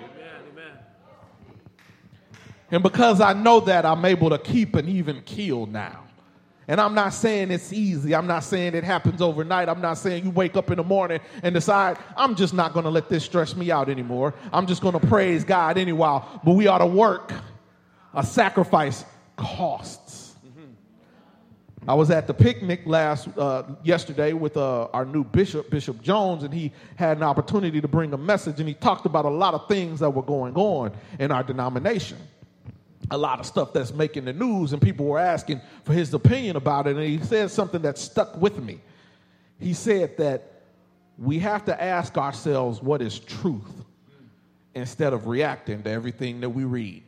And 2.70 2.80
because 2.80 3.20
I 3.20 3.32
know 3.32 3.58
that, 3.60 3.84
I'm 3.84 4.04
able 4.04 4.30
to 4.30 4.38
keep 4.38 4.76
an 4.76 4.88
even 4.88 5.20
keel 5.22 5.66
now. 5.66 6.01
And 6.72 6.80
I'm 6.80 6.94
not 6.94 7.12
saying 7.12 7.50
it's 7.50 7.70
easy. 7.70 8.14
I'm 8.14 8.26
not 8.26 8.44
saying 8.44 8.74
it 8.74 8.82
happens 8.82 9.20
overnight. 9.20 9.68
I'm 9.68 9.82
not 9.82 9.98
saying 9.98 10.24
you 10.24 10.30
wake 10.30 10.56
up 10.56 10.70
in 10.70 10.78
the 10.78 10.82
morning 10.82 11.20
and 11.42 11.54
decide, 11.54 11.98
I'm 12.16 12.34
just 12.34 12.54
not 12.54 12.72
going 12.72 12.84
to 12.84 12.90
let 12.90 13.10
this 13.10 13.26
stress 13.26 13.54
me 13.54 13.70
out 13.70 13.90
anymore. 13.90 14.32
I'm 14.54 14.66
just 14.66 14.80
going 14.80 14.98
to 14.98 15.06
praise 15.06 15.44
God 15.44 15.76
anyway. 15.76 16.20
But 16.42 16.52
we 16.52 16.68
ought 16.68 16.78
to 16.78 16.86
work. 16.86 17.30
A 18.14 18.24
sacrifice 18.24 19.04
costs. 19.36 20.34
I 21.86 21.92
was 21.92 22.10
at 22.10 22.26
the 22.26 22.32
picnic 22.32 22.80
last 22.86 23.28
uh, 23.36 23.64
yesterday 23.82 24.32
with 24.32 24.56
uh, 24.56 24.84
our 24.94 25.04
new 25.04 25.24
bishop, 25.24 25.68
Bishop 25.68 26.00
Jones, 26.00 26.42
and 26.42 26.54
he 26.54 26.72
had 26.96 27.18
an 27.18 27.22
opportunity 27.22 27.82
to 27.82 27.88
bring 27.88 28.14
a 28.14 28.18
message, 28.18 28.60
and 28.60 28.68
he 28.68 28.74
talked 28.74 29.04
about 29.04 29.26
a 29.26 29.30
lot 29.30 29.52
of 29.52 29.68
things 29.68 30.00
that 30.00 30.08
were 30.08 30.22
going 30.22 30.54
on 30.54 30.92
in 31.18 31.32
our 31.32 31.42
denomination 31.42 32.16
a 33.12 33.18
lot 33.18 33.38
of 33.38 33.44
stuff 33.44 33.74
that's 33.74 33.92
making 33.92 34.24
the 34.24 34.32
news, 34.32 34.72
and 34.72 34.80
people 34.80 35.04
were 35.04 35.18
asking 35.18 35.60
for 35.84 35.92
his 35.92 36.12
opinion 36.14 36.56
about 36.56 36.86
it. 36.86 36.96
And 36.96 37.04
he 37.04 37.18
said 37.18 37.50
something 37.50 37.82
that 37.82 37.98
stuck 37.98 38.40
with 38.40 38.58
me. 38.58 38.80
He 39.60 39.74
said 39.74 40.16
that 40.16 40.62
we 41.18 41.38
have 41.40 41.66
to 41.66 41.80
ask 41.80 42.16
ourselves 42.16 42.82
what 42.82 43.02
is 43.02 43.18
truth 43.18 43.84
instead 44.74 45.12
of 45.12 45.26
reacting 45.26 45.82
to 45.82 45.90
everything 45.90 46.40
that 46.40 46.48
we 46.48 46.64
read. 46.64 47.02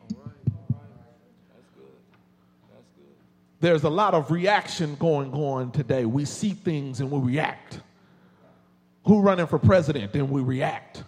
There's 3.61 3.85
a 3.85 3.91
lot 3.91 4.13
of 4.13 4.31
reaction 4.31 4.97
going 4.97 5.33
on 5.33 5.73
today. 5.73 6.05
We 6.05 6.27
see 6.27 6.51
things 6.51 7.01
and 7.01 7.11
we 7.11 7.19
react. 7.19 7.81
Who 9.07 9.23
running 9.23 9.47
for 9.47 9.59
president 9.59 10.13
Then 10.13 10.29
we 10.29 10.43
react. 10.43 11.03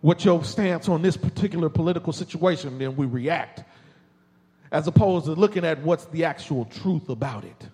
What 0.00 0.24
your 0.24 0.42
stance 0.42 0.88
on 0.88 1.02
this 1.02 1.16
particular 1.16 1.68
political 1.68 2.12
situation, 2.12 2.76
then 2.80 2.96
we 2.96 3.06
react 3.06 3.62
as 4.72 4.86
opposed 4.88 5.26
to 5.26 5.32
looking 5.32 5.64
at 5.64 5.80
what's 5.82 6.06
the 6.06 6.24
actual 6.24 6.64
truth 6.64 7.10
about 7.10 7.44
it. 7.44 7.68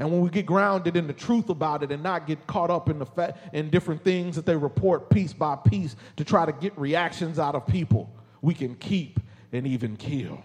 And 0.00 0.10
when 0.10 0.22
we 0.22 0.30
get 0.30 0.44
grounded 0.44 0.96
in 0.96 1.06
the 1.06 1.12
truth 1.12 1.50
about 1.50 1.82
it 1.82 1.92
and 1.92 2.02
not 2.02 2.26
get 2.26 2.46
caught 2.46 2.70
up 2.70 2.88
in 2.88 2.98
the 2.98 3.06
fa- 3.06 3.38
in 3.52 3.70
different 3.70 4.02
things 4.02 4.34
that 4.36 4.44
they 4.44 4.56
report 4.56 5.08
piece 5.08 5.32
by 5.32 5.56
piece 5.56 5.94
to 6.16 6.24
try 6.24 6.44
to 6.46 6.52
get 6.52 6.76
reactions 6.76 7.38
out 7.38 7.54
of 7.54 7.66
people, 7.66 8.10
we 8.42 8.54
can 8.54 8.74
keep 8.74 9.20
and 9.52 9.66
even 9.66 9.96
kill. 9.96 10.42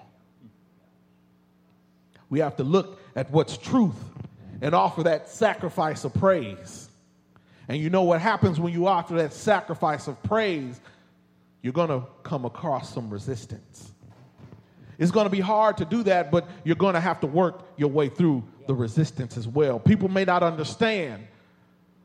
We 2.29 2.39
have 2.39 2.57
to 2.57 2.63
look 2.63 2.99
at 3.15 3.31
what's 3.31 3.57
truth 3.57 3.95
and 4.61 4.75
offer 4.75 5.03
that 5.03 5.29
sacrifice 5.29 6.03
of 6.03 6.13
praise. 6.13 6.89
And 7.67 7.77
you 7.77 7.89
know 7.89 8.03
what 8.03 8.21
happens 8.21 8.59
when 8.59 8.73
you 8.73 8.87
offer 8.87 9.15
that 9.15 9.33
sacrifice 9.33 10.07
of 10.07 10.21
praise? 10.21 10.79
You're 11.61 11.73
going 11.73 11.89
to 11.89 12.03
come 12.23 12.45
across 12.45 12.93
some 12.93 13.09
resistance. 13.09 13.93
It's 14.97 15.12
going 15.12 15.25
to 15.25 15.31
be 15.31 15.39
hard 15.39 15.77
to 15.77 15.86
do 15.86 16.03
that, 16.03 16.31
but 16.31 16.47
you're 16.63 16.75
going 16.75 16.93
to 16.93 16.99
have 16.99 17.19
to 17.21 17.27
work 17.27 17.62
your 17.77 17.89
way 17.89 18.10
through 18.10 18.43
the 18.67 18.73
resistance 18.73 19.38
as 19.38 19.47
well. 19.47 19.79
People 19.79 20.10
may 20.10 20.25
not 20.25 20.43
understand 20.43 21.27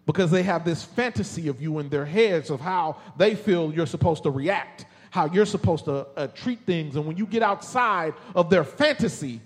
because 0.07 0.31
they 0.31 0.43
have 0.43 0.65
this 0.65 0.83
fantasy 0.83 1.49
of 1.49 1.63
you 1.63 1.79
in 1.79 1.89
their 1.89 2.05
heads 2.05 2.51
of 2.51 2.61
how 2.61 2.97
they 3.17 3.35
feel 3.35 3.73
you're 3.73 3.87
supposed 3.87 4.25
to 4.25 4.31
react, 4.31 4.87
how 5.11 5.27
you're 5.27 5.47
supposed 5.47 5.85
to 5.85 6.07
uh, 6.17 6.27
treat 6.29 6.61
things. 6.67 6.97
And 6.97 7.07
when 7.07 7.17
you 7.17 7.27
get 7.27 7.43
outside 7.43 8.15
of 8.35 8.51
their 8.51 8.65
fantasy, 8.65 9.41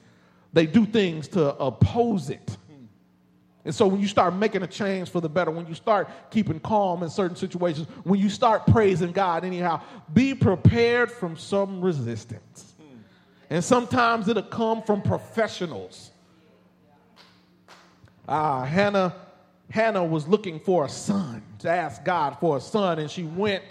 they 0.52 0.66
do 0.66 0.86
things 0.86 1.28
to 1.28 1.54
oppose 1.56 2.30
it. 2.30 2.56
And 3.64 3.74
so 3.74 3.86
when 3.86 4.00
you 4.00 4.08
start 4.08 4.34
making 4.34 4.62
a 4.62 4.66
change 4.66 5.08
for 5.08 5.20
the 5.20 5.28
better, 5.28 5.50
when 5.50 5.66
you 5.66 5.74
start 5.74 6.08
keeping 6.30 6.60
calm 6.60 7.02
in 7.02 7.08
certain 7.08 7.36
situations, 7.36 7.88
when 8.04 8.20
you 8.20 8.28
start 8.28 8.66
praising 8.66 9.12
God 9.12 9.44
anyhow, 9.44 9.80
be 10.12 10.34
prepared 10.34 11.10
from 11.10 11.36
some 11.36 11.80
resistance. 11.80 12.73
And 13.50 13.62
sometimes 13.62 14.28
it'll 14.28 14.42
come 14.42 14.82
from 14.82 15.02
professionals. 15.02 16.10
Ah, 18.28 18.64
Hannah, 18.64 19.14
Hannah 19.70 20.04
was 20.04 20.26
looking 20.26 20.60
for 20.60 20.84
a 20.84 20.88
son, 20.88 21.42
to 21.60 21.70
ask 21.70 22.04
God 22.04 22.38
for 22.40 22.56
a 22.56 22.60
son, 22.60 22.98
and 22.98 23.10
she 23.10 23.24
went 23.24 23.62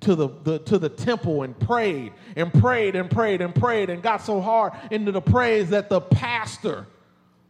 to 0.00 0.14
the, 0.14 0.28
the, 0.44 0.58
to 0.60 0.78
the 0.78 0.88
temple 0.88 1.42
and 1.42 1.58
prayed 1.58 2.12
and 2.36 2.52
prayed 2.52 2.94
and 2.94 3.10
prayed 3.10 3.40
and 3.40 3.54
prayed 3.54 3.88
and 3.88 4.02
got 4.02 4.18
so 4.22 4.40
hard 4.40 4.72
into 4.90 5.12
the 5.12 5.22
praise 5.22 5.70
that 5.70 5.88
the 5.88 6.00
pastor 6.00 6.86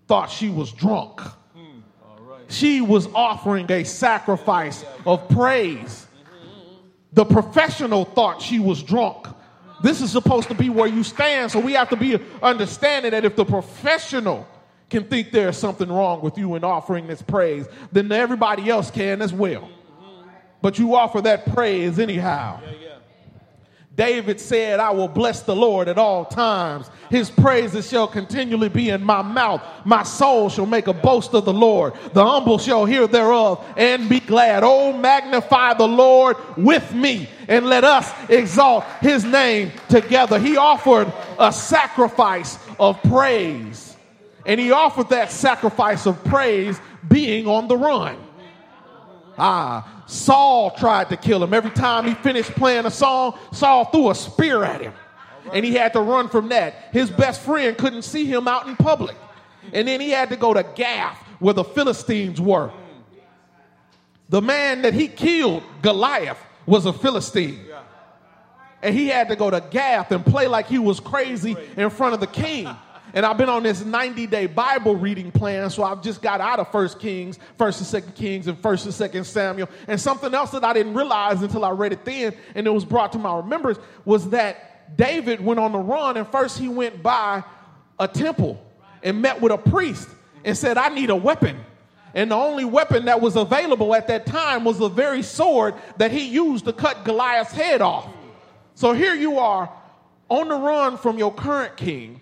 thought 0.06 0.30
she 0.30 0.48
was 0.48 0.72
drunk. 0.72 1.20
She 2.48 2.80
was 2.80 3.08
offering 3.12 3.70
a 3.72 3.84
sacrifice 3.84 4.84
of 5.04 5.28
praise. 5.28 6.06
The 7.12 7.24
professional 7.24 8.04
thought 8.04 8.40
she 8.40 8.60
was 8.60 8.82
drunk. 8.82 9.26
This 9.82 10.00
is 10.00 10.10
supposed 10.10 10.48
to 10.48 10.54
be 10.54 10.70
where 10.70 10.88
you 10.88 11.02
stand, 11.02 11.50
so 11.50 11.60
we 11.60 11.74
have 11.74 11.90
to 11.90 11.96
be 11.96 12.18
understanding 12.42 13.10
that 13.10 13.24
if 13.24 13.36
the 13.36 13.44
professional 13.44 14.46
can 14.88 15.04
think 15.04 15.32
there's 15.32 15.58
something 15.58 15.88
wrong 15.88 16.22
with 16.22 16.38
you 16.38 16.54
in 16.54 16.64
offering 16.64 17.06
this 17.06 17.20
praise, 17.20 17.66
then 17.92 18.10
everybody 18.10 18.70
else 18.70 18.90
can 18.90 19.20
as 19.20 19.32
well. 19.32 19.68
But 20.62 20.78
you 20.78 20.94
offer 20.94 21.20
that 21.22 21.52
praise 21.52 21.98
anyhow. 21.98 22.60
David 23.96 24.38
said, 24.38 24.78
I 24.78 24.90
will 24.90 25.08
bless 25.08 25.40
the 25.42 25.56
Lord 25.56 25.88
at 25.88 25.96
all 25.96 26.26
times. 26.26 26.90
His 27.08 27.30
praises 27.30 27.88
shall 27.88 28.06
continually 28.06 28.68
be 28.68 28.90
in 28.90 29.02
my 29.02 29.22
mouth. 29.22 29.62
My 29.86 30.02
soul 30.02 30.50
shall 30.50 30.66
make 30.66 30.86
a 30.86 30.92
boast 30.92 31.32
of 31.32 31.46
the 31.46 31.52
Lord. 31.52 31.94
The 32.12 32.24
humble 32.24 32.58
shall 32.58 32.84
hear 32.84 33.06
thereof 33.06 33.64
and 33.74 34.06
be 34.06 34.20
glad. 34.20 34.64
Oh, 34.64 34.92
magnify 34.92 35.74
the 35.74 35.88
Lord 35.88 36.36
with 36.58 36.92
me 36.92 37.28
and 37.48 37.66
let 37.66 37.84
us 37.84 38.12
exalt 38.28 38.84
his 39.00 39.24
name 39.24 39.72
together. 39.88 40.38
He 40.38 40.58
offered 40.58 41.10
a 41.38 41.50
sacrifice 41.50 42.58
of 42.78 43.02
praise. 43.04 43.96
And 44.44 44.60
he 44.60 44.72
offered 44.72 45.08
that 45.08 45.32
sacrifice 45.32 46.06
of 46.06 46.22
praise 46.24 46.78
being 47.08 47.46
on 47.48 47.66
the 47.66 47.78
run. 47.78 48.18
Ah, 49.38 49.95
Saul 50.06 50.70
tried 50.70 51.08
to 51.10 51.16
kill 51.16 51.42
him. 51.42 51.52
Every 51.52 51.70
time 51.70 52.06
he 52.06 52.14
finished 52.14 52.52
playing 52.52 52.86
a 52.86 52.90
song, 52.90 53.38
Saul 53.52 53.86
threw 53.86 54.10
a 54.10 54.14
spear 54.14 54.62
at 54.64 54.80
him. 54.80 54.94
And 55.52 55.64
he 55.64 55.74
had 55.74 55.92
to 55.92 56.00
run 56.00 56.28
from 56.28 56.48
that. 56.48 56.74
His 56.92 57.10
best 57.10 57.40
friend 57.40 57.76
couldn't 57.76 58.02
see 58.02 58.24
him 58.24 58.48
out 58.48 58.66
in 58.68 58.76
public. 58.76 59.16
And 59.72 59.86
then 59.86 60.00
he 60.00 60.10
had 60.10 60.30
to 60.30 60.36
go 60.36 60.54
to 60.54 60.64
Gath, 60.74 61.16
where 61.38 61.54
the 61.54 61.64
Philistines 61.64 62.40
were. 62.40 62.72
The 64.28 64.42
man 64.42 64.82
that 64.82 64.94
he 64.94 65.08
killed, 65.08 65.62
Goliath, 65.82 66.38
was 66.66 66.86
a 66.86 66.92
Philistine. 66.92 67.60
And 68.82 68.94
he 68.94 69.08
had 69.08 69.28
to 69.28 69.36
go 69.36 69.50
to 69.50 69.60
Gath 69.70 70.12
and 70.12 70.24
play 70.24 70.46
like 70.46 70.66
he 70.66 70.78
was 70.78 71.00
crazy 71.00 71.56
in 71.76 71.90
front 71.90 72.14
of 72.14 72.20
the 72.20 72.26
king. 72.26 72.68
And 73.16 73.24
I've 73.24 73.38
been 73.38 73.48
on 73.48 73.62
this 73.62 73.82
90 73.82 74.26
day 74.26 74.44
Bible 74.44 74.94
reading 74.94 75.32
plan, 75.32 75.70
so 75.70 75.82
I've 75.82 76.02
just 76.02 76.20
got 76.20 76.42
out 76.42 76.60
of 76.60 76.70
First 76.70 76.98
Kings, 76.98 77.38
First 77.56 77.78
and 77.80 77.86
Second 77.86 78.14
Kings, 78.14 78.46
and 78.46 78.58
First 78.58 78.84
and 78.84 78.92
Second 78.92 79.24
Samuel. 79.24 79.70
And 79.88 79.98
something 79.98 80.34
else 80.34 80.50
that 80.50 80.62
I 80.64 80.74
didn't 80.74 80.92
realize 80.92 81.40
until 81.40 81.64
I 81.64 81.70
read 81.70 81.94
it 81.94 82.04
then, 82.04 82.34
and 82.54 82.66
it 82.66 82.70
was 82.70 82.84
brought 82.84 83.12
to 83.12 83.18
my 83.18 83.34
remembrance, 83.38 83.78
was 84.04 84.28
that 84.30 84.94
David 84.98 85.40
went 85.40 85.58
on 85.58 85.72
the 85.72 85.78
run, 85.78 86.18
and 86.18 86.28
first 86.28 86.58
he 86.58 86.68
went 86.68 87.02
by 87.02 87.42
a 87.98 88.06
temple 88.06 88.62
and 89.02 89.22
met 89.22 89.40
with 89.40 89.50
a 89.50 89.56
priest 89.56 90.10
and 90.44 90.54
said, 90.54 90.76
I 90.76 90.90
need 90.90 91.08
a 91.08 91.16
weapon. 91.16 91.58
And 92.12 92.32
the 92.32 92.36
only 92.36 92.66
weapon 92.66 93.06
that 93.06 93.22
was 93.22 93.34
available 93.34 93.94
at 93.94 94.08
that 94.08 94.26
time 94.26 94.62
was 94.62 94.76
the 94.76 94.90
very 94.90 95.22
sword 95.22 95.74
that 95.96 96.10
he 96.10 96.28
used 96.28 96.66
to 96.66 96.72
cut 96.74 97.06
Goliath's 97.06 97.52
head 97.52 97.80
off. 97.80 98.06
So 98.74 98.92
here 98.92 99.14
you 99.14 99.38
are 99.38 99.72
on 100.28 100.48
the 100.48 100.54
run 100.54 100.98
from 100.98 101.16
your 101.16 101.32
current 101.32 101.78
king 101.78 102.20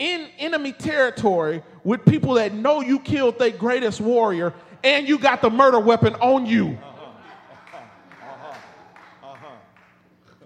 in 0.00 0.26
enemy 0.38 0.72
territory 0.72 1.62
with 1.84 2.04
people 2.04 2.34
that 2.34 2.52
know 2.52 2.80
you 2.80 2.98
killed 2.98 3.38
their 3.38 3.50
greatest 3.50 4.00
warrior 4.00 4.52
and 4.82 5.06
you 5.06 5.18
got 5.18 5.42
the 5.42 5.50
murder 5.50 5.78
weapon 5.78 6.14
on 6.16 6.46
you. 6.46 6.76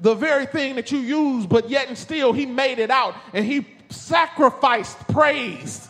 The 0.01 0.15
very 0.15 0.45
thing 0.45 0.75
that 0.75 0.93
you 0.93 0.99
use, 0.99 1.47
but 1.47 1.71
yet 1.71 1.89
and 1.89 1.97
still 1.97 2.33
he 2.33 2.45
made 2.45 2.79
it 2.79 2.91
out 2.91 3.15
and 3.33 3.47
he 3.47 3.67
sacrificed 3.89 4.99
praise 5.09 5.89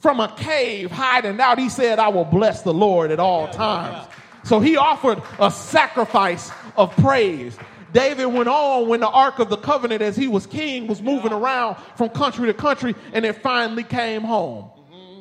from 0.00 0.20
a 0.20 0.34
cave 0.36 0.90
hiding 0.90 1.38
out. 1.40 1.58
He 1.58 1.68
said, 1.68 1.98
I 1.98 2.08
will 2.08 2.24
bless 2.24 2.62
the 2.62 2.74
Lord 2.74 3.10
at 3.10 3.20
all 3.20 3.48
times. 3.48 4.08
So 4.44 4.58
he 4.58 4.76
offered 4.76 5.22
a 5.38 5.50
sacrifice 5.50 6.50
of 6.76 6.94
praise. 6.96 7.56
David 7.94 8.26
went 8.26 8.48
on 8.48 8.88
when 8.88 9.00
the 9.00 9.08
Ark 9.08 9.38
of 9.38 9.48
the 9.48 9.56
Covenant, 9.56 10.02
as 10.02 10.16
he 10.16 10.28
was 10.28 10.46
king, 10.46 10.88
was 10.88 11.00
moving 11.00 11.32
around 11.32 11.76
from 11.96 12.10
country 12.10 12.48
to 12.48 12.54
country, 12.54 12.94
and 13.14 13.24
it 13.24 13.40
finally 13.40 13.84
came 13.84 14.22
home. 14.22 14.64
Mm-hmm. 14.92 15.20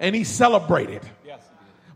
And 0.00 0.16
he 0.16 0.24
celebrated. 0.24 1.02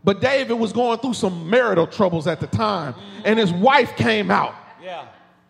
But 0.03 0.19
David 0.19 0.55
was 0.55 0.73
going 0.73 0.97
through 0.99 1.13
some 1.13 1.49
marital 1.49 1.85
troubles 1.85 2.25
at 2.25 2.39
the 2.39 2.47
time, 2.47 2.95
and 3.23 3.37
his 3.37 3.51
wife 3.51 3.95
came 3.97 4.31
out 4.31 4.55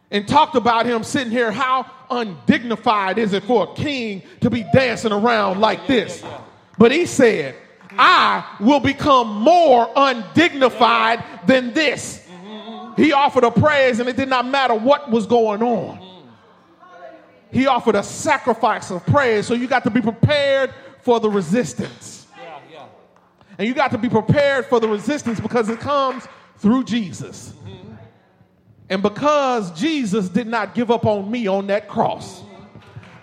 and 0.10 0.28
talked 0.28 0.56
about 0.56 0.86
him 0.86 1.04
sitting 1.04 1.32
here. 1.32 1.52
How 1.52 1.90
undignified 2.10 3.18
is 3.18 3.32
it 3.32 3.44
for 3.44 3.72
a 3.72 3.76
king 3.76 4.24
to 4.42 4.50
be 4.50 4.66
dancing 4.74 5.14
around 5.14 5.62
like 5.62 5.88
this? 5.88 6.22
But 6.78 6.92
he 6.92 7.06
said, 7.06 7.56
I 7.92 8.58
will 8.60 8.82
become 8.82 9.28
more 9.42 9.90
undignified 9.96 11.24
than 11.48 11.74
this. 11.74 12.21
He 13.02 13.14
offered 13.14 13.44
a 13.44 13.50
praise, 13.50 14.00
and 14.00 14.08
it 14.08 14.16
did 14.16 14.30
not 14.30 14.46
matter 14.46 14.76
what 14.76 15.10
was 15.10 15.26
going 15.26 15.64
on. 15.64 16.28
He 17.52 17.66
offered 17.66 17.96
a 17.96 18.04
sacrifice 18.04 18.92
of 18.92 19.04
praise. 19.08 19.48
So 19.48 19.56
you 19.56 19.68
got 19.68 19.84
to 19.86 19.90
be 19.90 20.02
prepared 20.02 20.72
for 21.00 21.20
the 21.20 21.28
resistance. 21.28 22.28
And 23.58 23.68
you 23.68 23.74
got 23.74 23.90
to 23.90 23.98
be 23.98 24.08
prepared 24.08 24.68
for 24.68 24.80
the 24.80 24.88
resistance 24.88 25.40
because 25.40 25.68
it 25.68 25.80
comes 25.80 26.28
through 26.58 26.84
Jesus. 26.84 27.56
And 28.88 29.02
because 29.02 29.72
Jesus 29.72 30.30
did 30.30 30.46
not 30.46 30.76
give 30.76 30.92
up 30.92 31.08
on 31.08 31.32
me 31.32 31.48
on 31.48 31.66
that 31.68 31.88
cross, 31.88 32.44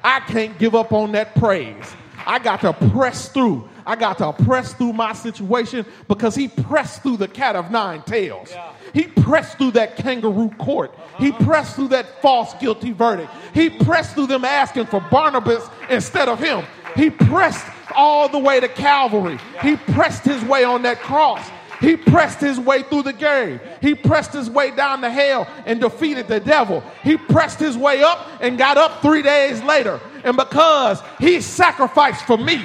I 0.02 0.18
can't 0.18 0.58
give 0.58 0.74
up 0.74 0.92
on 0.92 1.12
that 1.12 1.36
praise. 1.36 1.94
I 2.26 2.40
got 2.40 2.62
to 2.62 2.72
press 2.90 3.28
through. 3.28 3.68
I 3.86 3.94
got 3.94 4.18
to 4.18 4.32
press 4.32 4.74
through 4.74 4.94
my 4.94 5.12
situation 5.12 5.86
because 6.08 6.34
he 6.34 6.48
pressed 6.48 7.04
through 7.04 7.18
the 7.18 7.28
cat 7.28 7.54
of 7.54 7.70
nine 7.70 8.02
tails. 8.02 8.50
Yeah. 8.50 8.72
He 8.92 9.04
pressed 9.04 9.58
through 9.58 9.72
that 9.72 9.96
kangaroo 9.96 10.50
court. 10.58 10.92
Uh-huh. 10.94 11.24
He 11.24 11.32
pressed 11.32 11.76
through 11.76 11.88
that 11.88 12.20
false 12.22 12.54
guilty 12.54 12.92
verdict. 12.92 13.30
He 13.54 13.70
pressed 13.70 14.14
through 14.14 14.28
them 14.28 14.44
asking 14.44 14.86
for 14.86 15.00
Barnabas 15.10 15.68
instead 15.90 16.28
of 16.28 16.38
him. 16.38 16.64
He 16.96 17.10
pressed 17.10 17.66
all 17.94 18.28
the 18.28 18.38
way 18.38 18.60
to 18.60 18.68
Calvary. 18.68 19.38
He 19.62 19.76
pressed 19.76 20.24
his 20.24 20.42
way 20.44 20.64
on 20.64 20.82
that 20.82 21.00
cross. 21.00 21.48
He 21.80 21.96
pressed 21.96 22.40
his 22.40 22.58
way 22.58 22.82
through 22.82 23.04
the 23.04 23.12
grave. 23.12 23.60
He 23.80 23.94
pressed 23.94 24.32
his 24.32 24.50
way 24.50 24.72
down 24.72 25.00
to 25.02 25.10
hell 25.10 25.46
and 25.64 25.80
defeated 25.80 26.26
the 26.26 26.40
devil. 26.40 26.82
He 27.04 27.16
pressed 27.16 27.60
his 27.60 27.76
way 27.76 28.02
up 28.02 28.26
and 28.40 28.58
got 28.58 28.76
up 28.76 29.00
three 29.00 29.22
days 29.22 29.62
later. 29.62 30.00
And 30.24 30.36
because 30.36 31.00
he 31.20 31.40
sacrificed 31.40 32.24
for 32.26 32.36
me, 32.36 32.64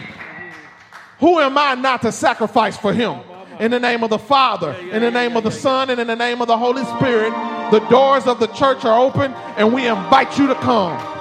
who 1.19 1.39
am 1.39 1.57
I 1.57 1.75
not 1.75 2.01
to 2.01 2.11
sacrifice 2.11 2.75
for 2.75 2.91
him? 2.91 3.19
In 3.59 3.71
the 3.71 3.79
name 3.79 4.03
of 4.03 4.09
the 4.09 4.17
Father, 4.17 4.73
in 4.91 5.01
the 5.01 5.11
name 5.11 5.37
of 5.37 5.43
the 5.43 5.51
Son, 5.51 5.89
and 5.89 5.99
in 5.99 6.07
the 6.07 6.15
name 6.15 6.41
of 6.41 6.47
the 6.47 6.57
Holy 6.57 6.83
Spirit, 6.83 7.31
the 7.71 7.79
doors 7.89 8.25
of 8.27 8.39
the 8.39 8.47
church 8.47 8.85
are 8.85 8.99
open 8.99 9.33
and 9.57 9.73
we 9.73 9.87
invite 9.87 10.37
you 10.37 10.47
to 10.47 10.55
come. 10.55 11.12